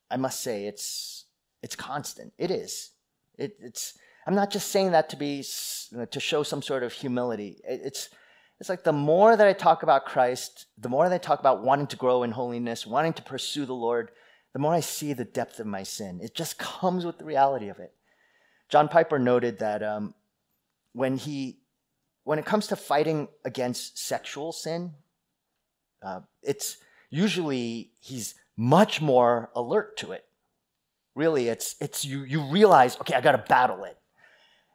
I 0.09 0.17
must 0.17 0.41
say, 0.41 0.65
it's, 0.65 1.25
it's 1.63 1.75
constant. 1.75 2.33
It 2.37 2.51
is. 2.51 2.91
It, 3.37 3.57
it's, 3.59 3.97
I'm 4.27 4.35
not 4.35 4.51
just 4.51 4.69
saying 4.69 4.91
that 4.91 5.09
to 5.09 5.17
be 5.17 5.43
to 6.11 6.19
show 6.19 6.43
some 6.43 6.61
sort 6.61 6.83
of 6.83 6.93
humility. 6.93 7.59
It, 7.67 7.81
it's 7.85 8.09
it's 8.59 8.69
like 8.69 8.83
the 8.83 8.93
more 8.93 9.35
that 9.35 9.47
I 9.47 9.53
talk 9.53 9.81
about 9.81 10.05
Christ, 10.05 10.67
the 10.77 10.87
more 10.87 11.09
that 11.09 11.15
I 11.15 11.17
talk 11.17 11.39
about 11.39 11.63
wanting 11.63 11.87
to 11.87 11.97
grow 11.97 12.21
in 12.21 12.29
holiness, 12.29 12.85
wanting 12.85 13.13
to 13.13 13.23
pursue 13.23 13.65
the 13.65 13.73
Lord, 13.73 14.11
the 14.53 14.59
more 14.59 14.71
I 14.71 14.81
see 14.81 15.13
the 15.13 15.25
depth 15.25 15.59
of 15.59 15.65
my 15.65 15.81
sin. 15.81 16.19
It 16.21 16.35
just 16.35 16.59
comes 16.59 17.03
with 17.03 17.17
the 17.17 17.25
reality 17.25 17.69
of 17.69 17.79
it. 17.79 17.91
John 18.69 18.87
Piper 18.87 19.17
noted 19.17 19.57
that 19.59 19.81
um, 19.81 20.13
when 20.93 21.17
he 21.17 21.57
when 22.23 22.37
it 22.37 22.45
comes 22.45 22.67
to 22.67 22.75
fighting 22.75 23.29
against 23.43 23.97
sexual 23.97 24.51
sin, 24.51 24.91
uh, 26.03 26.19
it's 26.43 26.77
usually 27.09 27.93
he's 27.99 28.35
much 28.55 29.01
more 29.01 29.49
alert 29.55 29.97
to 29.97 30.11
it. 30.11 30.25
Really, 31.15 31.49
it's, 31.49 31.75
it's 31.81 32.05
you, 32.05 32.23
you 32.23 32.41
realize, 32.43 32.97
okay, 33.01 33.13
I 33.15 33.21
got 33.21 33.33
to 33.33 33.43
battle 33.49 33.83
it. 33.83 33.97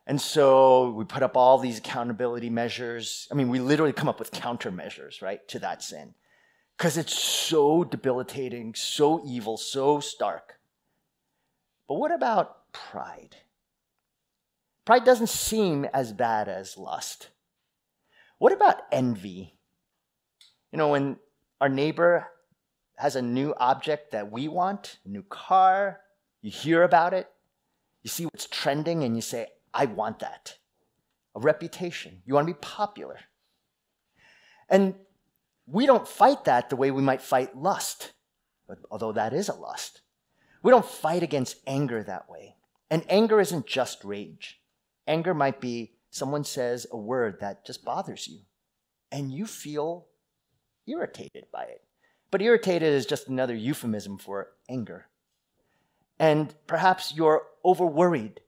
And 0.07 0.21
so 0.21 0.91
we 0.91 1.05
put 1.05 1.23
up 1.23 1.37
all 1.37 1.59
these 1.59 1.79
accountability 1.79 2.51
measures. 2.51 3.27
I 3.31 3.35
mean, 3.35 3.49
we 3.49 3.59
literally 3.59 3.93
come 3.93 4.09
up 4.09 4.19
with 4.19 4.31
countermeasures, 4.31 5.21
right, 5.21 5.47
to 5.49 5.59
that 5.61 5.83
sin. 5.83 6.15
Because 6.77 6.97
it's 6.97 7.19
so 7.19 7.85
debilitating, 7.85 8.75
so 8.75 9.23
evil, 9.27 9.57
so 9.57 9.99
stark. 9.99 10.61
But 11.89 11.95
what 11.95 12.13
about 12.13 12.73
pride? 12.73 13.37
Pride 14.85 15.05
doesn't 15.05 15.29
seem 15.29 15.87
as 15.87 16.13
bad 16.13 16.49
as 16.49 16.77
lust. 16.77 17.31
What 18.39 18.53
about 18.53 18.83
envy? 18.93 19.59
You 20.71 20.79
know, 20.79 20.89
when 20.89 21.17
our 21.61 21.69
neighbor 21.69 22.29
has 22.97 23.17
a 23.17 23.23
new 23.23 23.55
object 23.59 24.13
that 24.13 24.31
we 24.31 24.47
want, 24.47 24.99
a 25.05 25.09
new 25.09 25.23
car, 25.23 26.01
you 26.47 26.53
hear 26.53 26.85
about 26.85 27.13
it, 27.13 27.29
you 28.05 28.09
see 28.09 28.25
what's 28.25 28.47
trending, 28.47 29.03
and 29.03 29.17
you 29.17 29.21
say, 29.21 29.49
I 29.75 29.87
want 29.87 30.21
that. 30.21 30.57
A 31.35 31.41
reputation. 31.41 32.23
You 32.25 32.35
want 32.35 32.47
to 32.47 32.55
be 32.55 32.59
popular. 32.61 33.19
And 34.69 34.95
we 35.67 35.87
don't 35.87 36.07
fight 36.07 36.45
that 36.45 36.71
the 36.71 36.77
way 36.77 36.93
we 36.93 37.03
might 37.03 37.21
fight 37.21 37.57
lust, 37.57 38.13
although 38.93 39.11
that 39.11 39.33
is 39.33 39.49
a 39.49 39.55
lust. 39.55 40.03
We 40.63 40.71
don't 40.71 40.87
fight 40.87 41.25
against 41.25 41.57
anger 41.67 42.05
that 42.05 42.31
way. 42.31 42.55
And 42.91 43.05
anger 43.09 43.41
isn't 43.41 43.67
just 43.67 44.05
rage. 44.05 44.61
Anger 45.09 45.35
might 45.35 45.61
be 45.61 45.95
someone 46.11 46.45
says 46.45 46.87
a 46.93 46.97
word 46.97 47.41
that 47.41 47.67
just 47.67 47.85
bothers 47.85 48.29
you, 48.29 48.39
and 49.11 49.33
you 49.33 49.47
feel 49.47 50.07
irritated 50.87 51.47
by 51.53 51.65
it. 51.65 51.83
But 52.31 52.41
irritated 52.41 52.93
is 52.93 53.05
just 53.05 53.27
another 53.27 53.55
euphemism 53.55 54.17
for 54.19 54.53
anger. 54.69 55.07
And 56.19 56.55
perhaps 56.67 57.15
you're 57.15 57.43
over 57.63 57.85
worried 57.85 58.41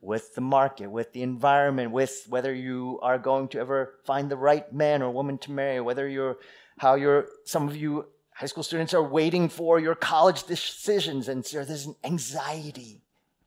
with 0.00 0.34
the 0.34 0.40
market, 0.40 0.90
with 0.90 1.12
the 1.12 1.22
environment, 1.22 1.90
with 1.90 2.26
whether 2.28 2.54
you 2.54 2.98
are 3.02 3.18
going 3.18 3.48
to 3.48 3.58
ever 3.58 3.94
find 4.04 4.30
the 4.30 4.36
right 4.36 4.72
man 4.72 5.02
or 5.02 5.10
woman 5.10 5.38
to 5.38 5.50
marry, 5.50 5.80
whether 5.80 6.08
you're, 6.08 6.38
how 6.78 6.94
you're, 6.94 7.26
some 7.44 7.68
of 7.68 7.76
you 7.76 8.06
high 8.38 8.46
school 8.46 8.62
students 8.62 8.94
are 8.94 9.02
waiting 9.02 9.48
for 9.48 9.80
your 9.80 9.96
college 9.96 10.44
decisions 10.44 11.28
and 11.28 11.44
so 11.44 11.64
there's 11.64 11.86
an 11.86 11.96
anxiety. 12.04 13.02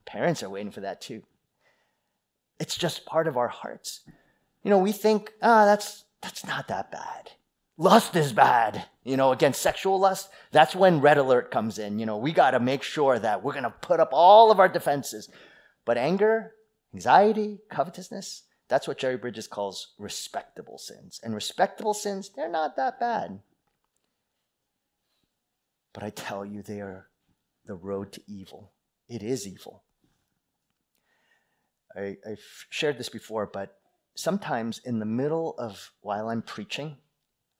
Parents 0.05 0.43
are 0.43 0.49
waiting 0.49 0.71
for 0.71 0.81
that 0.81 0.99
too. 0.99 1.23
It's 2.59 2.75
just 2.75 3.05
part 3.05 3.29
of 3.29 3.37
our 3.37 3.47
hearts. 3.47 4.01
You 4.63 4.69
know, 4.69 4.77
we 4.77 4.91
think, 4.91 5.31
ah, 5.41 5.63
oh, 5.63 5.65
that's, 5.65 6.03
that's 6.21 6.45
not 6.45 6.67
that 6.67 6.91
bad. 6.91 7.31
Lust 7.77 8.15
is 8.15 8.33
bad. 8.33 8.85
You 9.03 9.17
know, 9.17 9.31
against 9.31 9.61
sexual 9.61 9.99
lust, 9.99 10.29
that's 10.51 10.75
when 10.75 11.01
red 11.01 11.17
alert 11.17 11.49
comes 11.49 11.79
in. 11.79 11.97
You 11.97 12.05
know, 12.05 12.17
we 12.17 12.31
got 12.31 12.51
to 12.51 12.59
make 12.59 12.83
sure 12.83 13.17
that 13.17 13.43
we're 13.43 13.53
going 13.53 13.63
to 13.63 13.71
put 13.71 13.99
up 13.99 14.09
all 14.11 14.51
of 14.51 14.59
our 14.59 14.69
defenses. 14.69 15.29
But 15.85 15.97
anger, 15.97 16.53
anxiety, 16.93 17.59
covetousness, 17.69 18.43
that's 18.67 18.87
what 18.87 18.99
Jerry 18.99 19.17
Bridges 19.17 19.47
calls 19.47 19.93
respectable 19.97 20.77
sins. 20.77 21.19
And 21.23 21.33
respectable 21.33 21.93
sins, 21.93 22.29
they're 22.35 22.49
not 22.49 22.75
that 22.75 22.99
bad. 22.99 23.39
But 25.93 26.03
I 26.03 26.09
tell 26.09 26.45
you, 26.45 26.61
they 26.61 26.79
are 26.79 27.07
the 27.65 27.75
road 27.75 28.11
to 28.13 28.21
evil. 28.27 28.71
It 29.09 29.23
is 29.23 29.47
evil. 29.47 29.83
I, 31.95 32.15
have 32.25 32.39
shared 32.69 32.97
this 32.97 33.09
before, 33.09 33.45
but 33.45 33.77
sometimes 34.15 34.79
in 34.85 34.99
the 34.99 35.05
middle 35.05 35.55
of 35.57 35.91
while 36.01 36.29
I'm 36.29 36.41
preaching, 36.41 36.97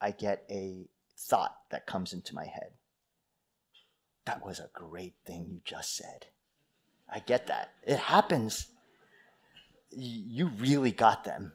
I 0.01 0.11
get 0.11 0.43
a 0.49 0.87
thought 1.17 1.55
that 1.69 1.85
comes 1.85 2.13
into 2.13 2.33
my 2.33 2.45
head. 2.45 2.71
That 4.25 4.45
was 4.45 4.59
a 4.59 4.69
great 4.73 5.13
thing 5.25 5.45
you 5.49 5.61
just 5.63 5.95
said. 5.95 6.27
I 7.11 7.19
get 7.19 7.47
that. 7.47 7.73
It 7.85 7.99
happens. 7.99 8.67
You 9.91 10.49
really 10.59 10.91
got 10.91 11.23
them. 11.23 11.53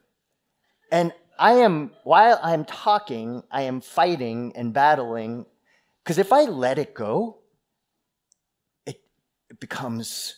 And 0.93 1.13
I 1.39 1.55
am, 1.55 1.91
while 2.05 2.39
I'm 2.43 2.65
talking, 2.65 3.43
I 3.51 3.63
am 3.63 3.81
fighting 3.81 4.53
and 4.55 4.73
battling. 4.73 5.47
Because 6.03 6.19
if 6.19 6.33
I 6.33 6.43
let 6.43 6.79
it 6.79 6.95
go, 6.95 7.39
it, 8.87 9.01
it 9.51 9.59
becomes, 9.59 10.37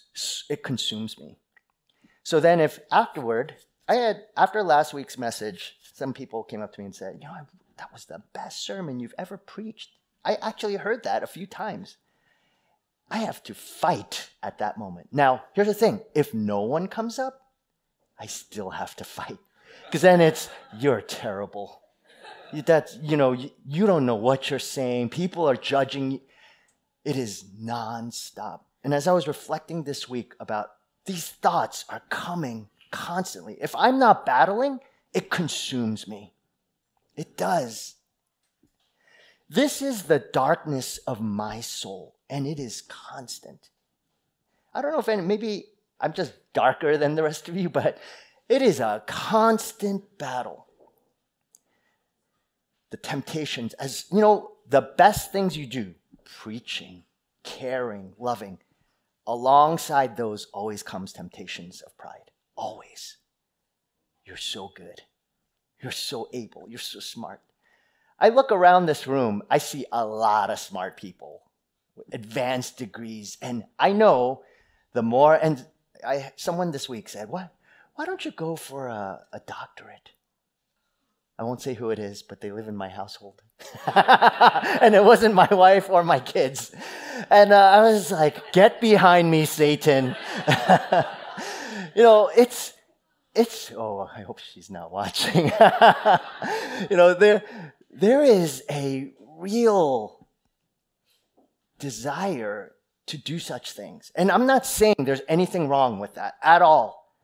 it 0.48 0.62
consumes 0.62 1.18
me. 1.18 1.36
So 2.22 2.40
then, 2.40 2.60
if 2.60 2.78
afterward, 2.92 3.54
I 3.88 3.94
had, 3.94 4.22
after 4.36 4.62
last 4.62 4.92
week's 4.92 5.16
message, 5.16 5.76
some 5.94 6.12
people 6.12 6.44
came 6.44 6.60
up 6.60 6.72
to 6.74 6.80
me 6.80 6.86
and 6.86 6.94
said, 6.94 7.18
You 7.20 7.26
know, 7.28 7.34
that 7.78 7.92
was 7.92 8.04
the 8.04 8.22
best 8.32 8.64
sermon 8.64 9.00
you've 9.00 9.14
ever 9.18 9.36
preached. 9.36 9.90
I 10.24 10.34
actually 10.34 10.76
heard 10.76 11.04
that 11.04 11.22
a 11.22 11.26
few 11.26 11.46
times. 11.46 11.96
I 13.10 13.18
have 13.18 13.42
to 13.44 13.54
fight 13.54 14.30
at 14.42 14.58
that 14.58 14.76
moment. 14.76 15.08
Now, 15.12 15.44
here's 15.54 15.68
the 15.68 15.74
thing 15.74 16.02
if 16.14 16.34
no 16.34 16.60
one 16.60 16.88
comes 16.88 17.18
up, 17.18 17.40
I 18.18 18.26
still 18.26 18.70
have 18.70 18.94
to 18.96 19.04
fight. 19.04 19.38
Because 19.86 20.02
then 20.02 20.20
it's, 20.20 20.50
You're 20.78 21.00
terrible. 21.00 21.80
That's, 22.52 22.96
you 23.02 23.16
know, 23.16 23.32
you, 23.32 23.50
you 23.66 23.86
don't 23.86 24.06
know 24.06 24.14
what 24.14 24.50
you're 24.50 24.58
saying. 24.58 25.10
People 25.10 25.48
are 25.48 25.56
judging. 25.56 26.20
It 27.04 27.16
is 27.16 27.44
nonstop. 27.62 28.60
And 28.84 28.94
as 28.94 29.06
I 29.06 29.12
was 29.12 29.28
reflecting 29.28 29.84
this 29.84 30.08
week 30.08 30.34
about 30.40 30.70
these 31.06 31.28
thoughts 31.28 31.84
are 31.88 32.02
coming 32.10 32.68
constantly. 32.90 33.56
If 33.60 33.74
I'm 33.76 33.98
not 33.98 34.26
battling, 34.26 34.80
it 35.12 35.30
consumes 35.30 36.06
me. 36.06 36.34
It 37.18 37.36
does. 37.36 37.96
This 39.50 39.82
is 39.82 40.04
the 40.04 40.20
darkness 40.20 40.98
of 40.98 41.20
my 41.20 41.60
soul, 41.60 42.14
and 42.30 42.46
it 42.46 42.60
is 42.60 42.80
constant. 42.82 43.70
I 44.72 44.80
don't 44.80 44.92
know 44.92 45.00
if 45.00 45.08
any, 45.08 45.22
maybe 45.22 45.64
I'm 46.00 46.12
just 46.12 46.32
darker 46.52 46.96
than 46.96 47.16
the 47.16 47.24
rest 47.24 47.48
of 47.48 47.56
you, 47.56 47.68
but 47.68 47.98
it 48.48 48.62
is 48.62 48.78
a 48.78 49.02
constant 49.06 50.16
battle. 50.16 50.66
The 52.90 52.98
temptations, 52.98 53.74
as 53.74 54.06
you 54.12 54.20
know, 54.20 54.52
the 54.68 54.92
best 54.96 55.32
things 55.32 55.56
you 55.56 55.66
do 55.66 55.94
preaching, 56.24 57.02
caring, 57.42 58.12
loving 58.16 58.58
alongside 59.26 60.16
those 60.16 60.46
always 60.54 60.84
comes 60.84 61.12
temptations 61.12 61.80
of 61.80 61.96
pride. 61.98 62.30
Always. 62.54 63.16
You're 64.24 64.36
so 64.36 64.70
good. 64.76 65.02
You're 65.80 65.92
so 65.92 66.28
able. 66.32 66.66
You're 66.68 66.78
so 66.78 67.00
smart. 67.00 67.40
I 68.20 68.30
look 68.30 68.50
around 68.50 68.86
this 68.86 69.06
room, 69.06 69.42
I 69.48 69.58
see 69.58 69.86
a 69.92 70.04
lot 70.04 70.50
of 70.50 70.58
smart 70.58 70.96
people, 70.96 71.42
with 71.94 72.12
advanced 72.12 72.76
degrees, 72.76 73.38
and 73.40 73.64
I 73.78 73.92
know 73.92 74.42
the 74.92 75.02
more, 75.02 75.34
and 75.34 75.64
I, 76.04 76.32
someone 76.36 76.72
this 76.72 76.88
week 76.88 77.08
said, 77.08 77.28
what, 77.28 77.52
why 77.94 78.06
don't 78.06 78.24
you 78.24 78.32
go 78.32 78.56
for 78.56 78.88
a, 78.88 79.24
a 79.32 79.40
doctorate? 79.40 80.10
I 81.38 81.44
won't 81.44 81.62
say 81.62 81.74
who 81.74 81.90
it 81.90 82.00
is, 82.00 82.22
but 82.22 82.40
they 82.40 82.50
live 82.50 82.66
in 82.66 82.76
my 82.76 82.88
household. 82.88 83.42
and 83.86 84.94
it 84.94 85.04
wasn't 85.04 85.34
my 85.34 85.48
wife 85.52 85.88
or 85.88 86.02
my 86.02 86.18
kids. 86.18 86.74
And 87.30 87.52
uh, 87.52 87.56
I 87.56 87.80
was 87.82 88.10
like, 88.10 88.52
get 88.52 88.80
behind 88.80 89.30
me, 89.30 89.44
Satan. 89.44 90.16
you 91.94 92.02
know, 92.02 92.30
it's, 92.36 92.72
it's, 93.38 93.70
oh, 93.76 94.08
I 94.12 94.22
hope 94.22 94.40
she's 94.40 94.68
not 94.68 94.90
watching. 94.90 95.46
you 96.90 96.96
know, 96.96 97.14
there, 97.14 97.44
there 97.88 98.24
is 98.24 98.64
a 98.68 99.12
real 99.38 100.26
desire 101.78 102.72
to 103.06 103.16
do 103.16 103.38
such 103.38 103.72
things. 103.72 104.10
And 104.16 104.32
I'm 104.32 104.46
not 104.46 104.66
saying 104.66 104.96
there's 104.98 105.22
anything 105.28 105.68
wrong 105.68 106.00
with 106.00 106.14
that 106.14 106.34
at 106.42 106.62
all. 106.62 107.14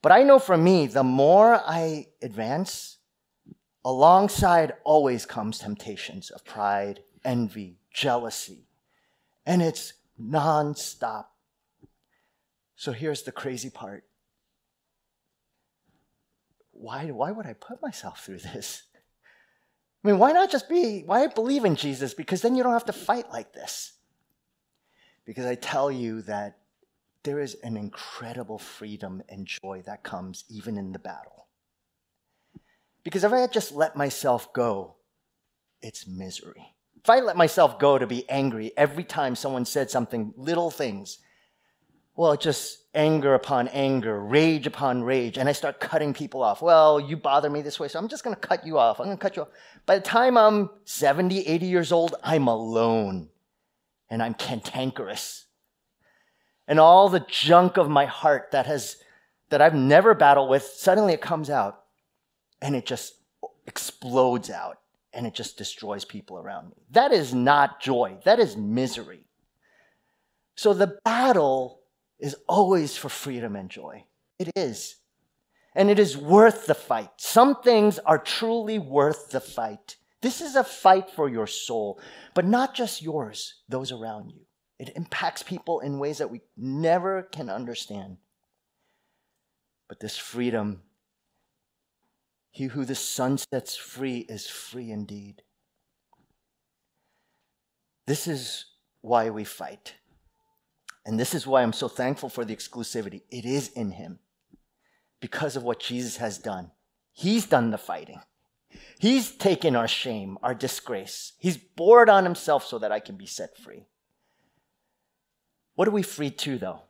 But 0.00 0.12
I 0.12 0.22
know 0.22 0.38
for 0.38 0.56
me, 0.56 0.86
the 0.86 1.04
more 1.04 1.54
I 1.54 2.06
advance, 2.22 2.96
alongside 3.84 4.72
always 4.82 5.26
comes 5.26 5.58
temptations 5.58 6.30
of 6.30 6.42
pride, 6.42 7.00
envy, 7.22 7.76
jealousy. 7.92 8.66
And 9.44 9.60
it's 9.60 9.92
nonstop. 10.18 11.26
So 12.76 12.92
here's 12.92 13.24
the 13.24 13.32
crazy 13.32 13.68
part. 13.68 14.04
Why, 16.80 17.10
why 17.10 17.30
would 17.30 17.46
I 17.46 17.52
put 17.52 17.82
myself 17.82 18.24
through 18.24 18.38
this? 18.38 18.84
I 20.02 20.08
mean, 20.08 20.18
why 20.18 20.32
not 20.32 20.50
just 20.50 20.68
be, 20.68 21.02
why 21.04 21.26
believe 21.26 21.66
in 21.66 21.76
Jesus? 21.76 22.14
Because 22.14 22.40
then 22.40 22.54
you 22.56 22.62
don't 22.62 22.72
have 22.72 22.86
to 22.86 22.92
fight 22.92 23.30
like 23.30 23.52
this. 23.52 23.92
Because 25.26 25.44
I 25.44 25.56
tell 25.56 25.92
you 25.92 26.22
that 26.22 26.56
there 27.22 27.38
is 27.38 27.54
an 27.62 27.76
incredible 27.76 28.58
freedom 28.58 29.22
and 29.28 29.46
joy 29.46 29.82
that 29.84 30.02
comes 30.02 30.44
even 30.48 30.78
in 30.78 30.92
the 30.92 30.98
battle. 30.98 31.48
Because 33.04 33.24
if 33.24 33.32
I 33.32 33.40
had 33.40 33.52
just 33.52 33.72
let 33.72 33.94
myself 33.94 34.50
go, 34.54 34.96
it's 35.82 36.06
misery. 36.06 36.74
If 37.02 37.10
I 37.10 37.20
let 37.20 37.36
myself 37.36 37.78
go 37.78 37.98
to 37.98 38.06
be 38.06 38.28
angry 38.30 38.72
every 38.76 39.04
time 39.04 39.36
someone 39.36 39.66
said 39.66 39.90
something, 39.90 40.32
little 40.36 40.70
things, 40.70 41.18
well, 42.16 42.32
it's 42.32 42.44
just 42.44 42.80
anger 42.94 43.34
upon 43.34 43.68
anger, 43.68 44.20
rage 44.20 44.66
upon 44.66 45.02
rage, 45.02 45.38
and 45.38 45.48
I 45.48 45.52
start 45.52 45.80
cutting 45.80 46.12
people 46.12 46.42
off. 46.42 46.60
Well, 46.60 47.00
you 47.00 47.16
bother 47.16 47.48
me 47.48 47.62
this 47.62 47.78
way, 47.78 47.88
so 47.88 47.98
I'm 47.98 48.08
just 48.08 48.24
going 48.24 48.34
to 48.34 48.40
cut 48.40 48.66
you 48.66 48.78
off. 48.78 49.00
I'm 49.00 49.06
going 49.06 49.16
to 49.16 49.22
cut 49.22 49.36
you 49.36 49.42
off. 49.42 49.48
By 49.86 49.96
the 49.96 50.04
time 50.04 50.36
I'm 50.36 50.70
70, 50.84 51.46
80 51.46 51.66
years 51.66 51.92
old, 51.92 52.16
I'm 52.22 52.48
alone 52.48 53.28
and 54.10 54.22
I'm 54.22 54.34
cantankerous. 54.34 55.46
And 56.66 56.78
all 56.78 57.08
the 57.08 57.24
junk 57.28 57.76
of 57.76 57.88
my 57.88 58.06
heart 58.06 58.50
that 58.52 58.66
has 58.66 58.96
that 59.50 59.60
I've 59.60 59.74
never 59.74 60.14
battled 60.14 60.48
with, 60.48 60.62
suddenly 60.62 61.12
it 61.12 61.20
comes 61.20 61.50
out 61.50 61.84
and 62.62 62.76
it 62.76 62.86
just 62.86 63.14
explodes 63.66 64.48
out 64.50 64.78
and 65.12 65.26
it 65.26 65.34
just 65.34 65.58
destroys 65.58 66.04
people 66.04 66.38
around 66.38 66.68
me. 66.68 66.76
That 66.90 67.12
is 67.12 67.34
not 67.34 67.80
joy, 67.80 68.18
that 68.24 68.38
is 68.38 68.56
misery. 68.56 69.24
So 70.54 70.72
the 70.72 70.98
battle 71.04 71.79
is 72.20 72.36
always 72.48 72.96
for 72.96 73.08
freedom 73.08 73.56
and 73.56 73.70
joy. 73.70 74.04
It 74.38 74.50
is. 74.56 74.96
And 75.74 75.90
it 75.90 75.98
is 75.98 76.16
worth 76.16 76.66
the 76.66 76.74
fight. 76.74 77.10
Some 77.16 77.62
things 77.62 77.98
are 78.00 78.18
truly 78.18 78.78
worth 78.78 79.30
the 79.30 79.40
fight. 79.40 79.96
This 80.20 80.40
is 80.40 80.56
a 80.56 80.64
fight 80.64 81.10
for 81.10 81.28
your 81.28 81.46
soul, 81.46 82.00
but 82.34 82.44
not 82.44 82.74
just 82.74 83.02
yours, 83.02 83.62
those 83.68 83.92
around 83.92 84.30
you. 84.30 84.42
It 84.78 84.92
impacts 84.96 85.42
people 85.42 85.80
in 85.80 85.98
ways 85.98 86.18
that 86.18 86.30
we 86.30 86.40
never 86.56 87.22
can 87.22 87.48
understand. 87.48 88.16
But 89.88 90.00
this 90.00 90.16
freedom 90.16 90.82
he 92.50 92.64
who 92.64 92.84
the 92.84 92.94
Son 92.94 93.38
sets 93.38 93.76
free 93.76 94.18
is 94.28 94.48
free 94.48 94.90
indeed. 94.90 95.42
This 98.06 98.26
is 98.26 98.66
why 99.02 99.30
we 99.30 99.44
fight. 99.44 99.94
And 101.10 101.20
this 101.20 101.34
is 101.34 101.46
why 101.46 101.62
I'm 101.62 101.72
so 101.72 101.88
thankful 101.88 102.28
for 102.28 102.44
the 102.44 102.54
exclusivity. 102.54 103.22
It 103.30 103.44
is 103.44 103.68
in 103.68 103.90
Him 103.90 104.20
because 105.20 105.56
of 105.56 105.62
what 105.62 105.80
Jesus 105.80 106.16
has 106.18 106.38
done. 106.38 106.70
He's 107.12 107.46
done 107.46 107.70
the 107.70 107.78
fighting. 107.78 108.20
He's 108.98 109.32
taken 109.32 109.76
our 109.76 109.88
shame, 109.88 110.38
our 110.42 110.54
disgrace. 110.54 111.32
He's 111.38 111.56
bore 111.58 112.02
it 112.02 112.08
on 112.08 112.24
Himself 112.24 112.64
so 112.64 112.78
that 112.78 112.92
I 112.92 113.00
can 113.00 113.16
be 113.16 113.26
set 113.26 113.58
free. 113.58 113.86
What 115.74 115.88
are 115.88 115.92
we 115.92 116.02
free 116.02 116.30
to, 116.30 116.56
though? 116.56 116.82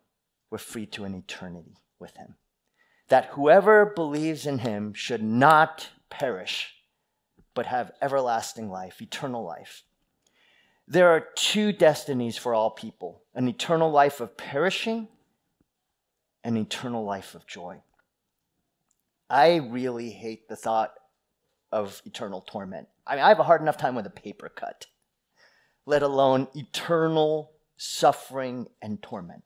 We're 0.50 0.58
free 0.58 0.86
to 0.86 1.04
an 1.04 1.14
eternity 1.14 1.78
with 1.98 2.16
Him 2.16 2.34
that 3.10 3.26
whoever 3.32 3.84
believes 3.84 4.46
in 4.46 4.58
him 4.58 4.94
should 4.94 5.22
not 5.22 5.88
perish, 6.08 6.76
but 7.54 7.66
have 7.66 7.92
everlasting 8.00 8.70
life, 8.70 9.02
eternal 9.02 9.44
life. 9.44 9.82
There 10.90 11.10
are 11.10 11.28
two 11.36 11.70
destinies 11.70 12.36
for 12.36 12.52
all 12.52 12.70
people 12.70 13.22
an 13.32 13.46
eternal 13.46 13.92
life 13.92 14.20
of 14.20 14.36
perishing, 14.36 15.06
an 16.42 16.56
eternal 16.56 17.04
life 17.04 17.36
of 17.36 17.46
joy. 17.46 17.80
I 19.30 19.54
really 19.58 20.10
hate 20.10 20.48
the 20.48 20.56
thought 20.56 20.92
of 21.70 22.02
eternal 22.04 22.40
torment. 22.40 22.88
I 23.06 23.14
mean, 23.14 23.24
I 23.24 23.28
have 23.28 23.38
a 23.38 23.44
hard 23.44 23.62
enough 23.62 23.76
time 23.76 23.94
with 23.94 24.04
a 24.04 24.10
paper 24.10 24.48
cut, 24.48 24.86
let 25.86 26.02
alone 26.02 26.48
eternal 26.56 27.52
suffering 27.76 28.66
and 28.82 29.00
torment. 29.00 29.44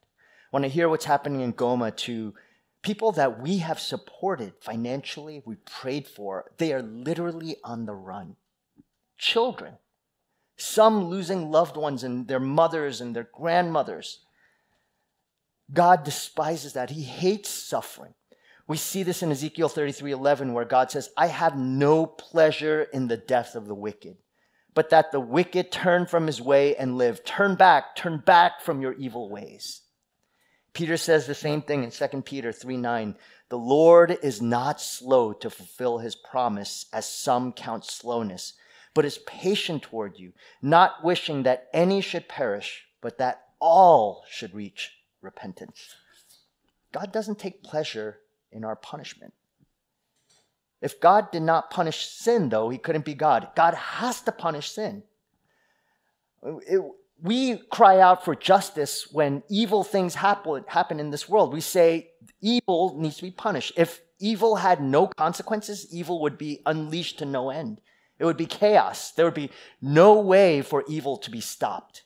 When 0.51 0.65
I 0.65 0.69
hear 0.69 0.89
what's 0.89 1.05
happening 1.05 1.43
in 1.43 1.53
Goma 1.53 1.95
to 1.97 2.33
people 2.81 3.13
that 3.13 3.43
we 3.43 3.59
have 3.59 3.79
supported 3.79 4.55
financially, 4.63 5.43
we 5.45 5.57
prayed 5.57 6.09
for, 6.09 6.53
they 6.57 6.73
are 6.73 6.81
literally 6.81 7.57
on 7.63 7.85
the 7.85 7.95
run. 7.95 8.37
Children, 9.19 9.75
some 10.57 11.07
losing 11.07 11.51
loved 11.51 11.77
ones 11.77 12.05
and 12.05 12.29
their 12.29 12.41
mothers 12.41 13.01
and 13.01 13.15
their 13.15 13.29
grandmothers. 13.33 14.21
God 15.73 16.05
despises 16.05 16.75
that. 16.75 16.91
He 16.91 17.03
hates 17.03 17.49
suffering. 17.49 18.15
We 18.67 18.77
see 18.77 19.03
this 19.03 19.23
in 19.23 19.31
Ezekiel 19.31 19.69
33 19.69 20.13
11, 20.13 20.53
where 20.53 20.65
God 20.65 20.91
says, 20.91 21.11
I 21.17 21.27
have 21.27 21.57
no 21.57 22.07
pleasure 22.07 22.83
in 22.83 23.09
the 23.09 23.17
death 23.17 23.55
of 23.55 23.67
the 23.67 23.75
wicked, 23.75 24.17
but 24.73 24.91
that 24.91 25.13
the 25.13 25.21
wicked 25.21 25.71
turn 25.71 26.07
from 26.07 26.27
his 26.27 26.41
way 26.41 26.75
and 26.77 26.97
live. 26.97 27.25
Turn 27.25 27.57
back, 27.57 27.97
turn 27.97 28.19
back 28.19 28.61
from 28.63 28.81
your 28.81 28.95
evil 28.95 29.29
ways. 29.29 29.83
Peter 30.73 30.97
says 30.97 31.27
the 31.27 31.35
same 31.35 31.63
thing 31.63 31.85
in 31.85 31.91
2 31.91 32.23
Peter 32.23 32.53
3 32.53 32.77
9. 32.77 33.17
The 33.51 33.59
Lord 33.59 34.19
is 34.23 34.41
not 34.41 34.81
slow 34.81 35.33
to 35.35 35.51
fulfill 35.51 35.99
his 35.99 36.17
promise, 36.17 36.87
as 36.93 37.07
some 37.07 37.53
count 37.53 37.85
slowness, 37.85 38.55
but 38.95 39.05
is 39.05 39.19
patient 39.19 39.83
toward 39.83 40.19
you, 40.19 40.33
not 40.63 41.05
wishing 41.05 41.43
that 41.43 41.69
any 41.73 42.01
should 42.01 42.29
perish, 42.29 42.85
but 43.01 43.19
that 43.19 43.43
all 43.61 44.25
should 44.31 44.55
reach 44.55 44.93
repentance. 45.21 45.95
God 46.93 47.13
doesn't 47.13 47.39
take 47.39 47.63
pleasure 47.63 48.19
in 48.53 48.65
our 48.65 48.77
punishment. 48.77 49.35
If 50.81 51.01
God 51.01 51.31
did 51.33 51.43
not 51.43 51.71
punish 51.71 52.07
sin, 52.07 52.51
though, 52.51 52.69
he 52.69 52.79
couldn't 52.79 53.05
be 53.05 53.15
God. 53.15 53.49
God 53.57 53.75
has 53.75 54.21
to 54.23 54.33
punish 54.33 54.71
sin. 54.71 55.03
It, 56.43 56.81
we 57.23 57.57
cry 57.71 58.01
out 58.01 58.25
for 58.25 58.35
justice 58.35 59.09
when 59.11 59.43
evil 59.49 59.83
things 59.83 60.15
happen, 60.15 60.65
happen 60.69 61.01
in 61.01 61.11
this 61.11 61.29
world. 61.29 61.53
We 61.53 61.63
say 61.63 62.11
evil 62.41 62.97
needs 62.99 63.17
to 63.17 63.23
be 63.23 63.31
punished. 63.31 63.73
If 63.77 64.03
evil 64.19 64.57
had 64.57 64.83
no 64.83 65.07
consequences, 65.07 65.93
evil 65.93 66.21
would 66.21 66.37
be 66.37 66.61
unleashed 66.67 67.19
to 67.21 67.25
no 67.25 67.51
end. 67.51 67.81
It 68.19 68.25
would 68.25 68.37
be 68.37 68.47
chaos. 68.47 69.11
There 69.13 69.25
would 69.25 69.35
be 69.35 69.51
no 69.81 70.21
way 70.21 70.63
for 70.63 70.85
evil 70.87 71.17
to 71.19 71.31
be 71.31 71.41
stopped. 71.41 72.05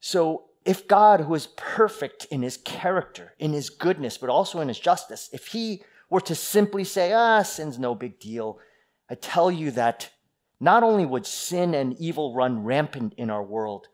So 0.00 0.44
if 0.64 0.88
God, 0.88 1.20
who 1.20 1.34
is 1.34 1.48
perfect 1.56 2.26
in 2.30 2.42
his 2.42 2.56
character, 2.56 3.34
in 3.38 3.52
his 3.52 3.70
goodness, 3.70 4.18
but 4.18 4.30
also 4.30 4.60
in 4.60 4.68
his 4.68 4.78
justice, 4.78 5.28
if 5.32 5.48
he 5.48 5.82
were 6.08 6.20
to 6.22 6.34
simply 6.34 6.84
say, 6.84 7.12
ah, 7.12 7.42
sin's 7.42 7.78
no 7.78 7.94
big 7.94 8.18
deal, 8.18 8.58
I 9.08 9.14
tell 9.14 9.50
you 9.50 9.70
that 9.72 10.10
not 10.58 10.82
only 10.82 11.06
would 11.06 11.26
sin 11.26 11.74
and 11.74 11.98
evil 11.98 12.34
run 12.34 12.64
rampant 12.64 13.14
in 13.16 13.30
our 13.30 13.42
world, 13.42 13.88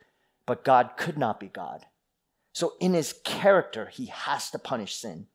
but 0.46 0.64
God 0.64 0.90
could 0.96 1.18
not 1.18 1.38
be 1.38 1.48
God. 1.48 1.86
So 2.52 2.74
in 2.80 2.94
his 2.94 3.14
character, 3.24 3.86
he 3.86 4.06
has 4.06 4.50
to 4.50 4.58
punish 4.58 4.96
sin. 4.96 5.26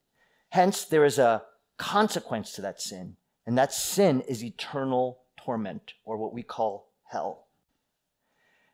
Hence, 0.50 0.84
there 0.84 1.04
is 1.04 1.18
a 1.18 1.44
consequence 1.78 2.52
to 2.52 2.62
that 2.62 2.80
sin, 2.80 3.16
and 3.46 3.56
that 3.56 3.72
sin 3.72 4.20
is 4.22 4.44
eternal 4.44 5.21
torment, 5.44 5.94
or 6.04 6.16
what 6.16 6.32
we 6.32 6.42
call 6.42 6.90
hell. 7.04 7.46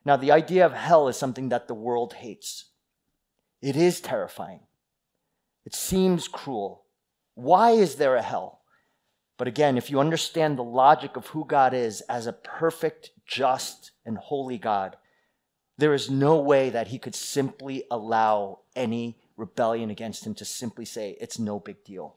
Now, 0.05 0.17
the 0.17 0.33
idea 0.33 0.65
of 0.65 0.73
hell 0.73 1.09
is 1.09 1.17
something 1.17 1.49
that 1.51 1.69
the 1.69 1.75
world 1.75 2.15
hates. 2.15 2.67
It 3.61 3.77
is 3.77 4.01
terrifying. 4.01 4.61
It 5.65 5.75
seems 5.75 6.29
cruel. 6.29 6.85
Why 7.35 7.73
is 7.73 7.97
there 7.97 8.17
a 8.17 8.23
hell? 8.23 8.63
But 9.37 9.49
again, 9.49 9.77
if 9.77 9.91
you 9.91 10.01
understand 10.01 10.57
the 10.59 10.65
logic 10.65 11.17
of 11.17 11.29
who 11.29 11.45
God 11.45 11.75
is 11.75 12.01
as 12.03 12.27
a 12.27 12.33
perfect, 12.33 13.11
just, 13.27 13.93
and 14.05 14.19
holy 14.19 14.59
God, 14.59 14.97
there 15.77 15.95
is 15.95 16.11
no 16.11 16.41
way 16.41 16.71
that 16.71 16.89
he 16.89 16.99
could 16.99 17.15
simply 17.15 17.85
allow 17.91 18.61
any 18.75 19.19
rebellion 19.37 19.91
against 19.91 20.27
him 20.27 20.35
to 20.35 20.45
simply 20.45 20.85
say, 20.85 21.17
it's 21.21 21.39
no 21.39 21.61
big 21.61 21.85
deal. 21.85 22.17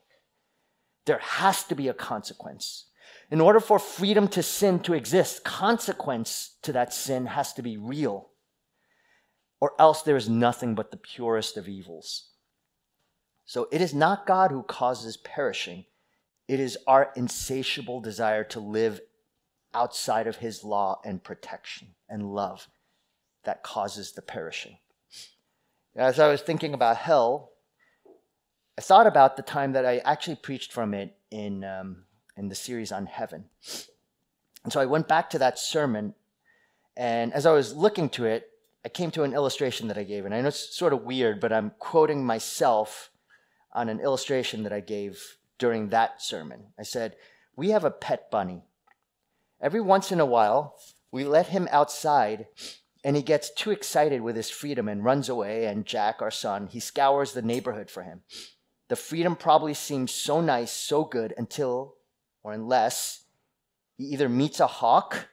There 1.06 1.20
has 1.20 1.64
to 1.66 1.76
be 1.76 1.88
a 1.88 1.94
consequence. 1.94 2.86
In 3.32 3.40
order 3.40 3.62
for 3.62 3.80
freedom 3.80 4.28
to 4.30 4.44
sin 4.44 4.82
to 4.82 4.94
exist, 4.94 5.46
consequence 5.46 6.58
to 6.64 6.74
that 6.74 6.94
sin 6.94 7.28
has 7.28 7.54
to 7.54 7.62
be 7.62 7.78
real, 7.78 8.30
or 9.62 9.72
else 9.80 10.02
there 10.02 10.18
is 10.18 10.28
nothing 10.28 10.76
but 10.76 10.92
the 10.92 10.98
purest 10.98 11.56
of 11.56 11.70
evils. 11.70 12.28
So 13.46 13.70
it 13.72 13.80
is 13.80 13.94
not 13.94 14.28
God 14.28 14.52
who 14.52 14.64
causes 14.64 15.16
perishing, 15.16 15.86
it 16.50 16.60
is 16.60 16.78
our 16.86 17.14
insatiable 17.16 18.02
desire 18.02 18.44
to 18.46 18.60
live 18.60 19.00
outside 19.74 20.28
of 20.28 20.38
his 20.38 20.66
law 20.66 21.00
and 21.06 21.24
protection 21.24 21.96
and 22.10 22.34
love 22.34 22.68
that 23.46 23.64
causes 23.64 24.12
the 24.12 24.22
perishing. 24.22 24.78
As 25.96 26.20
I 26.20 26.28
was 26.28 26.42
thinking 26.42 26.74
about 26.74 26.98
hell, 26.98 27.52
I 28.78 28.82
thought 28.82 29.08
about 29.08 29.38
the 29.38 29.44
time 29.44 29.72
that 29.74 29.86
I 29.86 30.00
actually 30.00 30.36
preached 30.36 30.74
from 30.74 30.94
it 30.94 31.16
in 31.30 31.64
um, 31.64 32.04
in 32.38 32.50
the 32.50 32.56
series 32.56 32.92
on 32.92 33.06
heaven. 33.06 33.46
And 34.64 34.72
so 34.72 34.80
I 34.80 34.86
went 34.86 35.08
back 35.08 35.30
to 35.32 35.40
that 35.40 35.60
sermon, 35.60 36.14
and 36.96 37.34
as 37.34 37.46
I 37.46 37.52
was 37.52 37.76
looking 37.76 38.10
to 38.10 38.26
it, 38.26 38.50
I 38.84 38.90
came 38.90 39.12
to 39.12 39.24
an 39.24 39.34
illustration 39.34 39.88
that 39.88 39.98
I 39.98 40.04
gave. 40.04 40.26
And 40.26 40.34
I 40.34 40.42
know 40.42 40.48
it's 40.48 40.76
sort 40.76 40.94
of 40.94 41.04
weird, 41.04 41.40
but 41.40 41.54
I'm 41.54 41.72
quoting 41.80 42.26
myself 42.26 43.12
on 43.74 43.90
an 43.90 44.00
illustration 44.00 44.64
that 44.64 44.74
I 44.74 44.80
gave 44.80 45.38
during 45.58 45.90
that 45.90 46.22
sermon. 46.22 46.68
I 46.80 46.84
said, 46.84 47.16
We 47.56 47.70
have 47.70 47.86
a 47.86 47.92
pet 47.92 48.32
bunny. 48.32 48.64
Every 49.62 49.82
once 49.82 50.12
in 50.12 50.20
a 50.20 50.26
while, 50.26 50.76
we 51.12 51.24
let 51.24 51.48
him 51.48 51.68
outside, 51.72 52.48
and 53.04 53.16
he 53.16 53.22
gets 53.22 53.52
too 53.52 53.70
excited 53.70 54.22
with 54.22 54.36
his 54.36 54.50
freedom 54.50 54.88
and 54.88 55.04
runs 55.04 55.30
away. 55.30 55.66
And 55.66 55.86
Jack, 55.86 56.22
our 56.22 56.32
son, 56.32 56.68
he 56.68 56.80
scours 56.80 57.34
the 57.34 57.42
neighborhood 57.44 57.92
for 57.92 58.04
him. 58.04 58.22
The 58.88 58.96
freedom 58.96 59.36
probably 59.36 59.76
seems 59.76 60.12
so 60.12 60.42
nice, 60.42 60.72
so 60.72 61.04
good, 61.04 61.34
until 61.38 61.96
or 62.44 62.54
unless 62.54 63.22
he 63.98 64.06
either 64.06 64.30
meets 64.30 64.60
a 64.60 64.68
hawk 64.68 65.28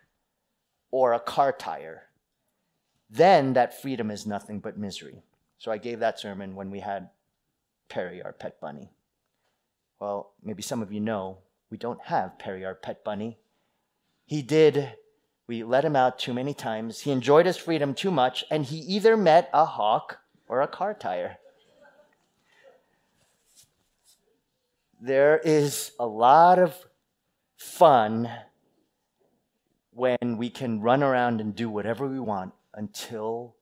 or 0.91 1.13
a 1.13 1.21
car 1.21 1.53
tire. 1.53 2.05
Then 3.11 3.55
that 3.55 3.81
freedom 3.81 4.11
is 4.11 4.27
nothing 4.27 4.61
but 4.61 4.77
misery. 4.77 5.23
So 5.59 5.73
I 5.73 5.79
gave 5.79 6.01
that 6.01 6.21
sermon 6.21 6.55
when 6.55 6.71
we 6.71 6.81
had 6.81 7.09
Perry, 7.89 8.23
our 8.23 8.33
pet 8.33 8.61
bunny. 8.61 8.91
Well, 9.99 10.33
maybe 10.43 10.63
some 10.63 10.83
of 10.83 10.93
you 10.93 11.01
know 11.01 11.39
we 11.71 11.79
don't 11.79 12.01
have 12.03 12.39
Perry, 12.39 12.65
our 12.65 12.75
pet 12.75 13.03
bunny. 13.03 13.39
He 14.27 14.43
did, 14.43 14.93
we 15.47 15.65
let 15.65 15.85
him 15.85 15.97
out 15.97 16.19
too 16.19 16.35
many 16.35 16.55
times. 16.55 17.01
He 17.01 17.11
enjoyed 17.11 17.47
his 17.47 17.57
freedom 17.57 17.95
too 17.95 18.11
much, 18.11 18.45
and 18.51 18.65
he 18.65 18.77
either 18.77 19.17
met 19.17 19.49
a 19.53 19.65
hawk 19.65 20.19
or 20.47 20.61
a 20.61 20.69
car 20.69 20.95
tire. 20.95 21.39
There 25.01 25.39
is 25.39 25.93
a 25.99 26.07
lot 26.07 26.59
of 26.59 26.75
fun 27.59 28.31
when 29.91 30.37
we 30.39 30.49
can 30.49 30.81
run 30.81 31.03
around 31.03 31.41
and 31.41 31.55
do 31.55 31.69
whatever 31.69 32.07
we 32.07 32.21
want 32.21 32.55
until 32.73 33.57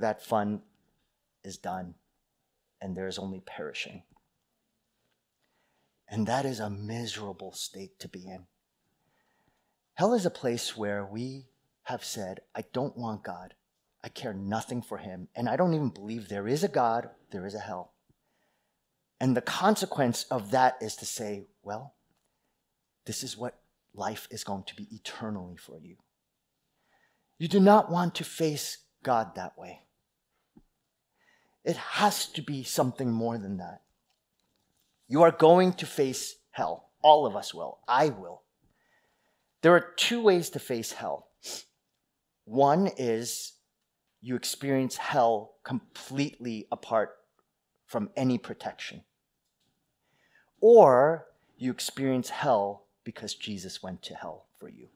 that 0.00 0.20
fun 0.20 0.60
is 1.44 1.56
done 1.56 1.94
and 2.82 2.96
there 2.96 3.06
is 3.06 3.18
only 3.18 3.40
perishing. 3.40 4.02
And 6.08 6.26
that 6.26 6.44
is 6.44 6.58
a 6.58 6.68
miserable 6.68 7.52
state 7.52 7.98
to 8.00 8.08
be 8.08 8.26
in. 8.26 8.46
Hell 9.94 10.12
is 10.12 10.26
a 10.26 10.30
place 10.30 10.76
where 10.76 11.06
we 11.06 11.46
have 11.84 12.04
said, 12.04 12.40
I 12.54 12.64
don't 12.72 12.96
want 12.96 13.22
God. 13.22 13.54
I 14.02 14.08
care 14.08 14.34
nothing 14.34 14.82
for 14.82 14.98
him. 14.98 15.28
And 15.36 15.48
I 15.48 15.56
don't 15.56 15.72
even 15.72 15.90
believe 15.90 16.28
there 16.28 16.48
is 16.48 16.64
a 16.64 16.68
God, 16.68 17.10
there 17.30 17.46
is 17.46 17.54
a 17.54 17.60
hell. 17.60 17.92
And 19.20 19.36
the 19.36 19.40
consequence 19.40 20.24
of 20.30 20.50
that 20.50 20.76
is 20.80 20.96
to 20.96 21.06
say, 21.06 21.46
well, 21.62 21.93
this 23.04 23.22
is 23.22 23.36
what 23.36 23.58
life 23.94 24.26
is 24.30 24.44
going 24.44 24.64
to 24.64 24.74
be 24.74 24.88
eternally 24.90 25.56
for 25.56 25.78
you. 25.78 25.96
You 27.38 27.48
do 27.48 27.60
not 27.60 27.90
want 27.90 28.14
to 28.16 28.24
face 28.24 28.78
God 29.02 29.34
that 29.34 29.58
way. 29.58 29.80
It 31.64 31.76
has 31.76 32.26
to 32.26 32.42
be 32.42 32.62
something 32.62 33.10
more 33.10 33.38
than 33.38 33.58
that. 33.58 33.82
You 35.08 35.22
are 35.22 35.30
going 35.30 35.72
to 35.74 35.86
face 35.86 36.36
hell. 36.50 36.90
All 37.02 37.26
of 37.26 37.36
us 37.36 37.52
will. 37.52 37.78
I 37.86 38.08
will. 38.08 38.42
There 39.62 39.72
are 39.72 39.92
two 39.96 40.22
ways 40.22 40.50
to 40.50 40.58
face 40.58 40.92
hell. 40.92 41.28
One 42.44 42.90
is 42.98 43.52
you 44.20 44.36
experience 44.36 44.96
hell 44.96 45.54
completely 45.64 46.66
apart 46.70 47.16
from 47.86 48.10
any 48.16 48.38
protection. 48.38 49.02
Or 50.60 51.26
you 51.56 51.70
experience 51.70 52.30
hell 52.30 52.83
because 53.04 53.34
Jesus 53.34 53.82
went 53.82 54.02
to 54.02 54.14
hell 54.14 54.46
for 54.58 54.68
you. 54.68 54.88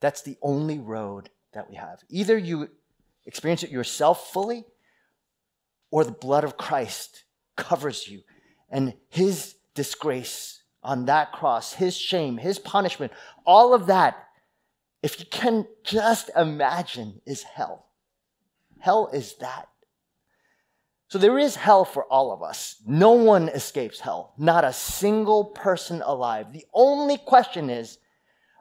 That's 0.00 0.22
the 0.22 0.36
only 0.42 0.78
road 0.78 1.30
that 1.52 1.68
we 1.68 1.76
have. 1.76 2.02
Either 2.08 2.36
you 2.36 2.70
experience 3.26 3.62
it 3.62 3.70
yourself 3.70 4.32
fully, 4.32 4.64
or 5.90 6.04
the 6.04 6.12
blood 6.12 6.44
of 6.44 6.56
Christ 6.56 7.24
covers 7.56 8.08
you 8.08 8.22
and 8.70 8.94
his 9.08 9.56
disgrace 9.74 10.62
on 10.82 11.06
that 11.06 11.32
cross, 11.32 11.74
his 11.74 11.96
shame, 11.96 12.38
his 12.38 12.58
punishment, 12.58 13.12
all 13.44 13.74
of 13.74 13.86
that, 13.86 14.28
if 15.02 15.18
you 15.18 15.26
can 15.26 15.66
just 15.82 16.30
imagine, 16.36 17.20
is 17.26 17.42
hell. 17.42 17.86
Hell 18.78 19.10
is 19.12 19.34
that. 19.40 19.68
So 21.10 21.18
there 21.18 21.40
is 21.40 21.56
hell 21.56 21.84
for 21.84 22.04
all 22.04 22.30
of 22.30 22.40
us. 22.40 22.76
No 22.86 23.10
one 23.10 23.48
escapes 23.48 23.98
hell. 23.98 24.32
Not 24.38 24.64
a 24.64 24.72
single 24.72 25.44
person 25.44 26.02
alive. 26.06 26.52
The 26.52 26.66
only 26.72 27.18
question 27.18 27.68
is, 27.68 27.98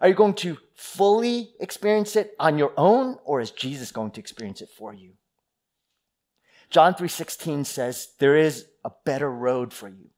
are 0.02 0.08
you 0.08 0.16
going 0.16 0.34
to 0.36 0.58
fully 0.74 1.52
experience 1.60 2.16
it 2.16 2.34
on 2.40 2.58
your 2.58 2.74
own 2.76 3.20
or 3.24 3.40
is 3.40 3.52
Jesus 3.52 3.92
going 3.92 4.10
to 4.12 4.20
experience 4.20 4.62
it 4.62 4.70
for 4.76 4.96
you? 4.96 5.12
John 6.72 6.96
3:16 6.96 7.68
says 7.68 8.14
there 8.18 8.36
is 8.36 8.66
a 8.84 8.92
better 9.06 9.30
road 9.30 9.72
for 9.72 9.88
you. 9.88 10.10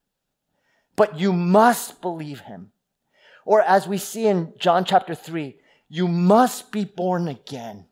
But 0.96 1.20
you 1.20 1.34
must 1.34 2.00
believe 2.00 2.42
him. 2.42 2.72
Or 3.44 3.62
as 3.62 3.90
we 3.90 3.98
see 3.98 4.28
in 4.28 4.54
John 4.58 4.86
chapter 4.86 5.16
3, 5.16 5.60
you 5.90 6.08
must 6.08 6.72
be 6.72 6.86
born 6.86 7.28
again. 7.28 7.88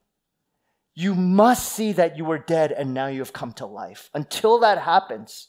You 0.99 1.15
must 1.15 1.71
see 1.71 1.93
that 1.93 2.17
you 2.17 2.25
were 2.25 2.37
dead 2.37 2.73
and 2.73 2.93
now 2.93 3.07
you 3.07 3.19
have 3.19 3.31
come 3.31 3.53
to 3.53 3.65
life. 3.65 4.09
Until 4.13 4.59
that 4.59 4.79
happens, 4.79 5.47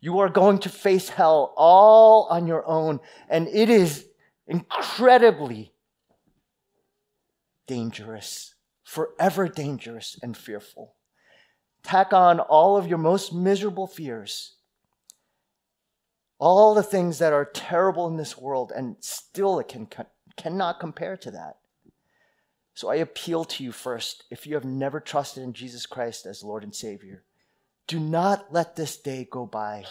you 0.00 0.20
are 0.20 0.30
going 0.30 0.58
to 0.60 0.70
face 0.70 1.10
hell 1.10 1.52
all 1.54 2.26
on 2.30 2.46
your 2.46 2.66
own. 2.66 3.00
And 3.28 3.46
it 3.48 3.68
is 3.68 4.06
incredibly 4.46 5.74
dangerous, 7.66 8.54
forever 8.82 9.48
dangerous 9.48 10.18
and 10.22 10.34
fearful. 10.34 10.94
Tack 11.82 12.14
on 12.14 12.40
all 12.40 12.78
of 12.78 12.86
your 12.86 12.96
most 12.96 13.34
miserable 13.34 13.86
fears, 13.86 14.56
all 16.38 16.72
the 16.72 16.82
things 16.82 17.18
that 17.18 17.34
are 17.34 17.44
terrible 17.44 18.06
in 18.06 18.16
this 18.16 18.38
world, 18.38 18.72
and 18.74 18.96
still 19.00 19.60
it 19.60 19.68
can, 19.68 19.88
cannot 20.38 20.80
compare 20.80 21.18
to 21.18 21.30
that. 21.32 21.59
So 22.80 22.88
I 22.88 22.94
appeal 22.94 23.44
to 23.44 23.62
you 23.62 23.72
first, 23.72 24.24
if 24.30 24.46
you 24.46 24.54
have 24.54 24.64
never 24.64 25.00
trusted 25.00 25.42
in 25.42 25.52
Jesus 25.52 25.84
Christ 25.84 26.24
as 26.24 26.42
Lord 26.42 26.64
and 26.64 26.74
Savior, 26.74 27.22
do 27.86 28.00
not 28.00 28.54
let 28.54 28.74
this 28.74 28.96
day 28.96 29.28
go 29.30 29.44
by 29.44 29.84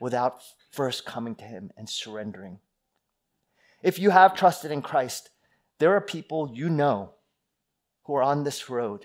without 0.00 0.40
first 0.70 1.04
coming 1.04 1.34
to 1.34 1.44
Him 1.44 1.70
and 1.76 1.86
surrendering. 1.86 2.60
If 3.82 3.98
you 3.98 4.08
have 4.08 4.34
trusted 4.34 4.70
in 4.70 4.80
Christ, 4.80 5.28
there 5.80 5.92
are 5.92 6.00
people 6.00 6.50
you 6.50 6.70
know 6.70 7.12
who 8.04 8.14
are 8.14 8.22
on 8.22 8.42
this 8.42 8.70
road. 8.70 9.04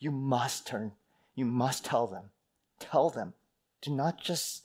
You 0.00 0.10
must 0.10 0.66
turn. 0.66 0.90
You 1.36 1.44
must 1.44 1.84
tell 1.84 2.08
them. 2.08 2.30
Tell 2.80 3.10
them. 3.10 3.34
Do 3.80 3.92
not 3.92 4.20
just 4.20 4.64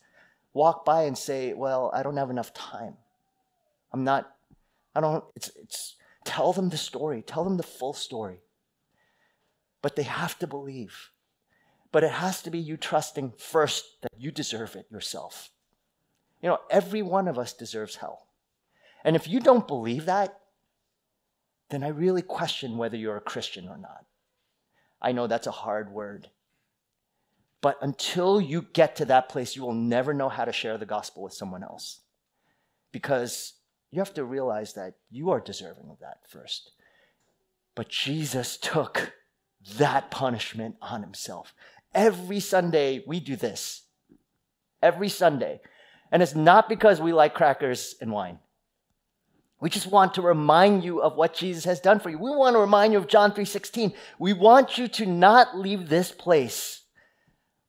walk 0.55 0.83
by 0.85 1.03
and 1.03 1.15
say, 1.15 1.53
Well, 1.53 1.91
I 1.93 2.01
don't 2.01 2.17
have 2.17 2.31
enough 2.31 2.51
time. 2.55 2.95
I'm 3.93 4.03
not, 4.03 4.27
I 4.95 5.01
don't, 5.01 5.23
it's, 5.35 5.51
it's, 5.61 5.96
tell 6.27 6.51
them 6.51 6.69
the 6.69 6.77
story. 6.77 7.21
Tell 7.21 7.45
them 7.45 7.55
the 7.55 7.63
full 7.63 7.93
story. 7.93 8.41
But 9.81 9.95
they 9.95 10.03
have 10.03 10.37
to 10.39 10.47
believe. 10.47 11.11
But 11.93 12.03
it 12.03 12.11
has 12.11 12.41
to 12.43 12.51
be 12.51 12.59
you 12.59 12.75
trusting 12.75 13.33
first 13.37 14.01
that 14.01 14.11
you 14.17 14.29
deserve 14.29 14.75
it 14.75 14.87
yourself. 14.91 15.49
You 16.41 16.49
know, 16.49 16.59
every 16.69 17.01
one 17.01 17.29
of 17.29 17.39
us 17.39 17.53
deserves 17.53 17.95
hell. 17.95 18.27
And 19.05 19.15
if 19.15 19.27
you 19.27 19.39
don't 19.39 19.67
believe 19.67 20.05
that, 20.05 20.37
then 21.69 21.83
I 21.83 21.89
really 21.89 22.21
question 22.21 22.77
whether 22.77 22.97
you're 22.97 23.17
a 23.17 23.21
Christian 23.21 23.67
or 23.69 23.77
not. 23.77 24.05
I 25.01 25.13
know 25.13 25.27
that's 25.27 25.47
a 25.47 25.51
hard 25.51 25.91
word. 25.91 26.27
But 27.61 27.77
until 27.81 28.41
you 28.41 28.65
get 28.73 28.97
to 28.97 29.05
that 29.05 29.29
place, 29.29 29.55
you 29.55 29.61
will 29.61 29.73
never 29.73 30.13
know 30.13 30.29
how 30.29 30.45
to 30.45 30.51
share 30.51 30.77
the 30.77 30.85
gospel 30.85 31.23
with 31.23 31.33
someone 31.33 31.63
else. 31.63 32.01
Because 32.91 33.53
you 33.91 33.99
have 33.99 34.13
to 34.15 34.23
realize 34.23 34.73
that 34.73 34.95
you 35.09 35.31
are 35.31 35.39
deserving 35.39 35.89
of 35.89 35.99
that 35.99 36.19
first. 36.27 36.71
But 37.75 37.89
Jesus 37.89 38.57
took 38.57 39.13
that 39.77 40.11
punishment 40.11 40.75
on 40.81 41.01
himself. 41.01 41.53
Every 41.93 42.39
Sunday, 42.39 43.03
we 43.07 43.19
do 43.19 43.35
this. 43.35 43.83
Every 44.81 45.09
Sunday. 45.09 45.61
And 46.11 46.21
it's 46.21 46.35
not 46.35 46.69
because 46.69 47.01
we 47.01 47.13
like 47.13 47.33
crackers 47.33 47.95
and 48.01 48.11
wine. 48.11 48.39
We 49.59 49.69
just 49.69 49.87
want 49.87 50.13
to 50.15 50.21
remind 50.21 50.83
you 50.83 51.01
of 51.01 51.15
what 51.15 51.33
Jesus 51.33 51.65
has 51.65 51.79
done 51.79 51.99
for 51.99 52.09
you. 52.09 52.19
We 52.19 52.29
want 52.29 52.55
to 52.55 52.59
remind 52.59 52.93
you 52.93 52.99
of 52.99 53.07
John 53.07 53.31
3:16. 53.31 53.93
We 54.19 54.33
want 54.33 54.77
you 54.77 54.87
to 54.89 55.05
not 55.05 55.57
leave 55.57 55.89
this 55.89 56.11
place 56.11 56.83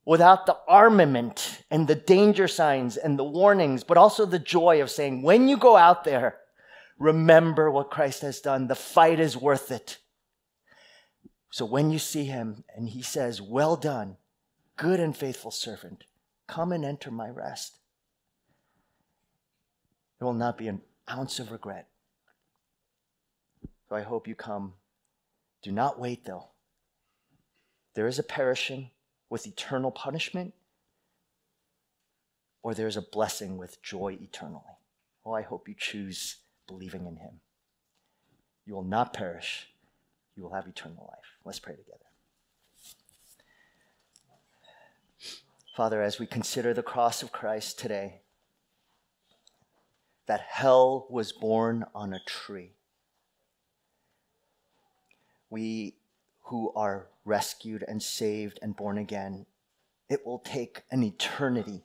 without 0.09 0.47
the 0.47 0.57
armament 0.67 1.63
and 1.71 1.87
the 1.87 1.95
danger 1.95 2.49
signs 2.49 2.97
and 2.97 3.19
the 3.19 3.25
warnings, 3.25 3.85
but 3.85 3.99
also 3.99 4.25
the 4.25 4.39
joy 4.39 4.81
of 4.81 4.91
saying, 4.91 5.21
when 5.21 5.49
you 5.49 5.57
go 5.59 5.77
out 5.77 6.03
there, 6.05 6.39
remember 6.99 7.71
what 7.71 7.91
Christ 7.91 8.23
has 8.23 8.41
done. 8.41 8.69
The 8.69 8.75
fight 8.75 9.21
is 9.21 9.37
worth 9.37 9.71
it. 9.71 9.99
So 11.51 11.67
when 11.67 11.91
you 11.91 11.99
see 11.99 12.25
him 12.25 12.65
and 12.75 12.89
he 12.89 13.03
says, 13.03 13.43
Well 13.43 13.77
done, 13.77 14.17
good 14.79 14.99
and 14.99 15.15
faithful 15.15 15.51
servant, 15.51 16.05
come 16.47 16.73
and 16.73 16.87
enter 16.87 17.11
my 17.11 17.29
rest, 17.29 17.77
there 20.19 20.25
will 20.25 20.33
not 20.33 20.57
be 20.57 20.69
an 20.69 20.81
ounce 21.11 21.39
of 21.39 21.53
regret. 21.53 21.87
So 23.91 23.97
I 23.97 24.01
hope 24.01 24.27
you 24.27 24.35
come. 24.35 24.73
Do 25.63 25.71
not 25.71 26.01
wait, 26.01 26.25
though. 26.25 26.49
There 27.93 28.07
is 28.07 28.19
a 28.19 28.23
perishing 28.23 28.89
with 29.31 29.47
eternal 29.47 29.91
punishment, 29.91 30.55
or 32.62 32.74
there's 32.74 32.97
a 32.97 33.03
blessing 33.03 33.57
with 33.57 33.83
joy 33.83 34.18
eternally. 34.20 34.62
Oh, 35.24 35.33
I 35.33 35.43
hope 35.43 35.68
you 35.68 35.74
choose 35.76 36.37
believing 36.66 37.07
in 37.07 37.16
him. 37.16 37.41
You 38.66 38.74
will 38.74 38.85
not 38.85 39.12
perish, 39.12 39.68
you 40.37 40.43
will 40.43 40.53
have 40.53 40.66
eternal 40.66 41.07
life. 41.09 41.26
Let's 41.45 41.59
pray 41.59 41.74
together. 41.74 41.99
Father, 45.74 46.03
as 46.03 46.18
we 46.18 46.26
consider 46.26 46.74
the 46.74 46.83
cross 46.83 47.22
of 47.22 47.31
Christ 47.31 47.79
today, 47.79 48.20
that 50.26 50.41
hell 50.41 51.07
was 51.09 51.33
borne 51.33 51.85
on 51.95 52.12
a 52.12 52.20
tree. 52.26 52.72
We 55.49 55.95
who 56.43 56.72
are 56.74 57.07
rescued 57.29 57.85
and 57.87 58.03
saved 58.03 58.59
and 58.62 58.76
born 58.76 58.99
again, 58.99 59.47
it 60.09 60.26
will 60.26 60.39
take 60.39 60.83
an 60.91 61.03
eternity 61.03 61.85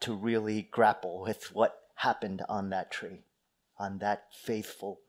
to 0.00 0.14
really 0.14 0.68
grapple 0.70 1.20
with 1.22 1.54
what 1.54 1.84
happened 1.96 2.42
on 2.48 2.70
that 2.70 2.90
tree, 2.90 3.24
on 3.78 3.98
that 3.98 4.26
faithful, 4.32 5.00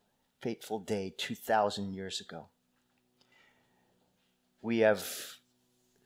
fateful 0.41 0.79
day 0.79 1.13
2,000 1.17 1.93
years 1.93 2.21
ago. 2.21 2.47
We 4.61 4.79
have 4.79 5.05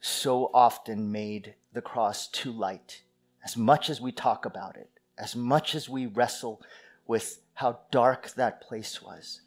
so 0.00 0.50
often 0.54 1.12
made 1.12 1.54
the 1.72 1.82
cross 1.82 2.26
too 2.28 2.50
light, 2.50 3.02
as 3.44 3.56
much 3.56 3.90
as 3.90 4.00
we 4.00 4.10
talk 4.10 4.44
about 4.44 4.76
it 4.76 4.90
as 5.18 5.34
much 5.34 5.74
as 5.74 5.88
we 5.88 6.06
wrestle 6.06 6.62
with 7.06 7.40
how 7.54 7.80
dark 7.90 8.30
that 8.34 8.60
place 8.60 9.02
was, 9.02 9.40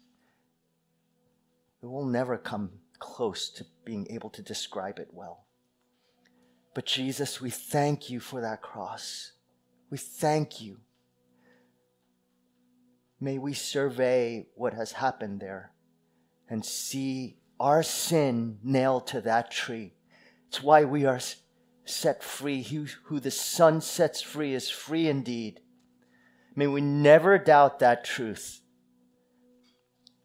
we 1.80 1.88
will 1.88 2.04
never 2.04 2.36
come 2.36 2.70
close 3.02 3.50
to 3.50 3.66
being 3.84 4.06
able 4.10 4.30
to 4.30 4.42
describe 4.42 4.98
it 5.00 5.08
well. 5.12 5.44
But 6.72 6.86
Jesus, 6.86 7.40
we 7.40 7.50
thank 7.50 8.08
you 8.08 8.20
for 8.20 8.40
that 8.40 8.62
cross. 8.62 9.32
We 9.90 9.98
thank 9.98 10.60
you. 10.60 10.78
May 13.20 13.38
we 13.38 13.52
survey 13.52 14.46
what 14.54 14.72
has 14.72 14.92
happened 14.92 15.40
there 15.40 15.72
and 16.48 16.64
see 16.64 17.38
our 17.60 17.82
sin 17.82 18.58
nailed 18.62 19.06
to 19.08 19.20
that 19.20 19.50
tree. 19.50 19.94
It's 20.48 20.62
why 20.62 20.84
we 20.84 21.04
are 21.04 21.20
set 21.84 22.22
free. 22.22 22.62
He 22.62 22.86
who 23.04 23.20
the 23.20 23.30
Son 23.30 23.80
sets 23.80 24.22
free 24.22 24.54
is 24.54 24.70
free 24.70 25.08
indeed. 25.08 25.60
May 26.54 26.68
we 26.68 26.80
never 26.80 27.38
doubt 27.38 27.80
that 27.80 28.04
truth. 28.04 28.61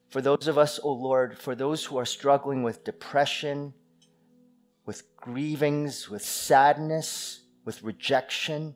For 0.09 0.21
those 0.21 0.47
of 0.47 0.57
us, 0.57 0.79
O 0.79 0.89
oh 0.89 0.93
Lord, 0.93 1.37
for 1.37 1.55
those 1.55 1.85
who 1.85 1.97
are 1.97 2.05
struggling 2.05 2.63
with 2.63 2.83
depression, 2.83 3.73
with 4.85 5.15
grievings, 5.17 6.09
with 6.09 6.21
sadness, 6.21 7.41
with 7.65 7.83
rejection, 7.83 8.75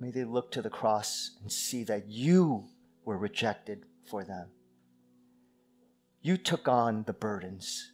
may 0.00 0.10
they 0.10 0.24
look 0.24 0.50
to 0.52 0.62
the 0.62 0.70
cross 0.70 1.38
and 1.42 1.52
see 1.52 1.84
that 1.84 2.08
you 2.08 2.68
were 3.04 3.18
rejected 3.18 3.84
for 4.08 4.24
them. 4.24 4.48
You 6.22 6.38
took 6.38 6.68
on 6.68 7.04
the 7.04 7.12
burdens. 7.12 7.92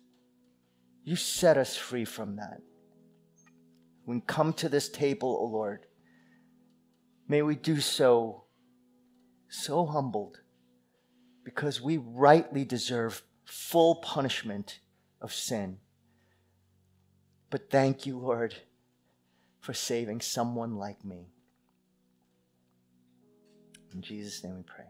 You 1.03 1.17
set 1.17 1.57
us 1.59 1.77
free 1.77 2.05
from 2.05 2.37
that. 2.37 2.61
When 4.05 4.21
come 4.21 4.53
to 4.55 4.69
this 4.69 4.89
table, 4.89 5.37
O 5.41 5.45
oh 5.45 5.47
Lord, 5.47 5.87
May 7.31 7.43
we 7.43 7.55
do 7.55 7.79
so 7.79 8.47
so 9.49 9.87
humbled 9.87 10.41
because 11.45 11.81
we 11.81 11.97
rightly 11.97 12.65
deserve 12.65 13.23
full 13.45 13.97
punishment 13.97 14.81
of 15.21 15.33
sin. 15.33 15.79
But 17.51 17.71
thank 17.71 18.07
you, 18.07 18.19
Lord, 18.19 18.55
for 19.61 19.75
saving 19.75 20.21
someone 20.21 20.77
like 20.77 21.05
me. 21.05 21.27
In 23.93 24.03
Jesus' 24.03 24.43
name 24.45 24.57
we 24.57 24.63
pray. 24.63 24.87